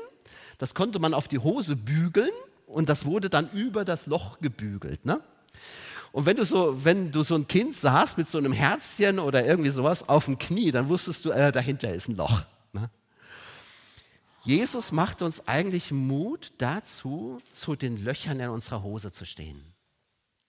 das 0.59 0.75
konnte 0.75 0.99
man 0.99 1.15
auf 1.15 1.29
die 1.29 1.39
Hose 1.39 1.77
bügeln 1.77 2.31
und 2.67 2.89
das 2.89 3.07
wurde 3.07 3.31
dann 3.31 3.51
über 3.53 3.85
das 3.85 4.07
Loch 4.07 4.41
gebügelt. 4.41 5.05
Ne? 5.05 5.21
Und 6.13 6.27
wenn 6.27 6.37
du, 6.37 6.45
so, 6.45 6.85
wenn 6.85 7.13
du 7.13 7.23
so 7.23 7.35
ein 7.35 7.47
Kind 7.47 7.77
sahst 7.77 8.17
mit 8.17 8.29
so 8.29 8.39
einem 8.39 8.53
Herzchen 8.53 9.19
oder 9.19 9.45
irgendwie 9.45 9.71
sowas 9.71 10.09
auf 10.09 10.25
dem 10.25 10.39
Knie, 10.39 10.73
dann 10.73 10.89
wusstest 10.89 11.25
du, 11.25 11.31
äh, 11.31 11.53
dahinter 11.53 11.93
ist 11.93 12.09
ein 12.09 12.17
Loch. 12.17 12.43
Ne? 12.73 12.91
Jesus 14.47 14.93
macht 14.93 15.23
uns 15.23 15.49
eigentlich 15.49 15.91
Mut 15.91 16.53
dazu, 16.59 17.43
zu 17.51 17.75
den 17.75 18.05
Löchern 18.05 18.39
in 18.39 18.49
unserer 18.49 18.85
Hose 18.85 19.11
zu 19.11 19.27
stehen. 19.27 19.75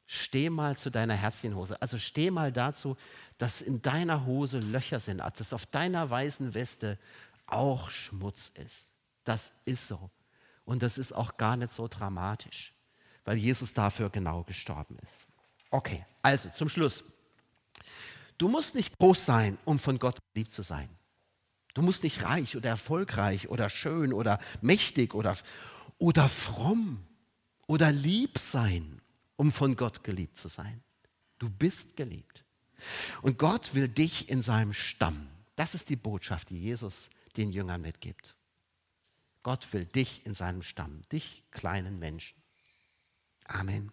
Steh 0.05 0.51
mal 0.51 0.77
zu 0.77 0.91
deiner 0.91 1.15
Herzchenhose. 1.15 1.81
Also 1.81 1.97
steh 1.97 2.29
mal 2.29 2.51
dazu, 2.51 2.95
dass 3.39 3.60
in 3.60 3.81
deiner 3.81 4.27
Hose 4.27 4.60
Löcher 4.60 4.99
sind, 4.99 5.19
dass 5.19 5.51
auf 5.51 5.65
deiner 5.65 6.12
weißen 6.12 6.53
Weste 6.53 6.99
auch 7.47 7.89
Schmutz 7.89 8.49
ist. 8.49 8.91
Das 9.23 9.51
ist 9.65 9.88
so. 9.88 10.12
Und 10.63 10.83
das 10.83 10.99
ist 10.99 11.12
auch 11.12 11.36
gar 11.38 11.57
nicht 11.57 11.71
so 11.71 11.88
dramatisch, 11.88 12.75
weil 13.25 13.38
Jesus 13.38 13.73
dafür 13.73 14.12
genau 14.12 14.43
gestorben 14.43 14.99
ist. 15.01 15.25
Okay, 15.71 16.05
also 16.21 16.49
zum 16.49 16.69
Schluss. 16.69 17.03
Du 18.38 18.47
musst 18.47 18.75
nicht 18.75 18.95
groß 18.99 19.25
sein, 19.25 19.57
um 19.65 19.79
von 19.79 19.97
Gott 19.97 20.19
lieb 20.36 20.51
zu 20.51 20.62
sein. 20.62 20.88
Du 21.77 21.83
musst 21.83 22.03
nicht 22.03 22.23
reich 22.23 22.57
oder 22.57 22.69
erfolgreich 22.69 23.49
oder 23.49 23.69
schön 23.69 24.11
oder 24.11 24.39
mächtig 24.61 25.13
oder, 25.13 25.37
oder 25.99 26.27
fromm 26.27 27.05
oder 27.67 27.91
lieb 27.91 28.39
sein, 28.39 28.99
um 29.35 29.51
von 29.51 29.75
Gott 29.75 30.03
geliebt 30.03 30.39
zu 30.39 30.47
sein. 30.47 30.81
Du 31.37 31.51
bist 31.51 31.95
geliebt. 31.95 32.43
Und 33.21 33.37
Gott 33.37 33.75
will 33.75 33.87
dich 33.87 34.27
in 34.27 34.41
seinem 34.41 34.73
Stamm. 34.73 35.27
Das 35.55 35.75
ist 35.75 35.89
die 35.89 35.95
Botschaft, 35.95 36.49
die 36.49 36.59
Jesus 36.59 37.11
den 37.37 37.51
Jüngern 37.51 37.83
mitgibt. 37.83 38.35
Gott 39.43 39.71
will 39.71 39.85
dich 39.85 40.25
in 40.25 40.33
seinem 40.33 40.63
Stamm, 40.63 41.03
dich 41.11 41.43
kleinen 41.51 41.99
Menschen. 41.99 42.41
Amen. 43.45 43.91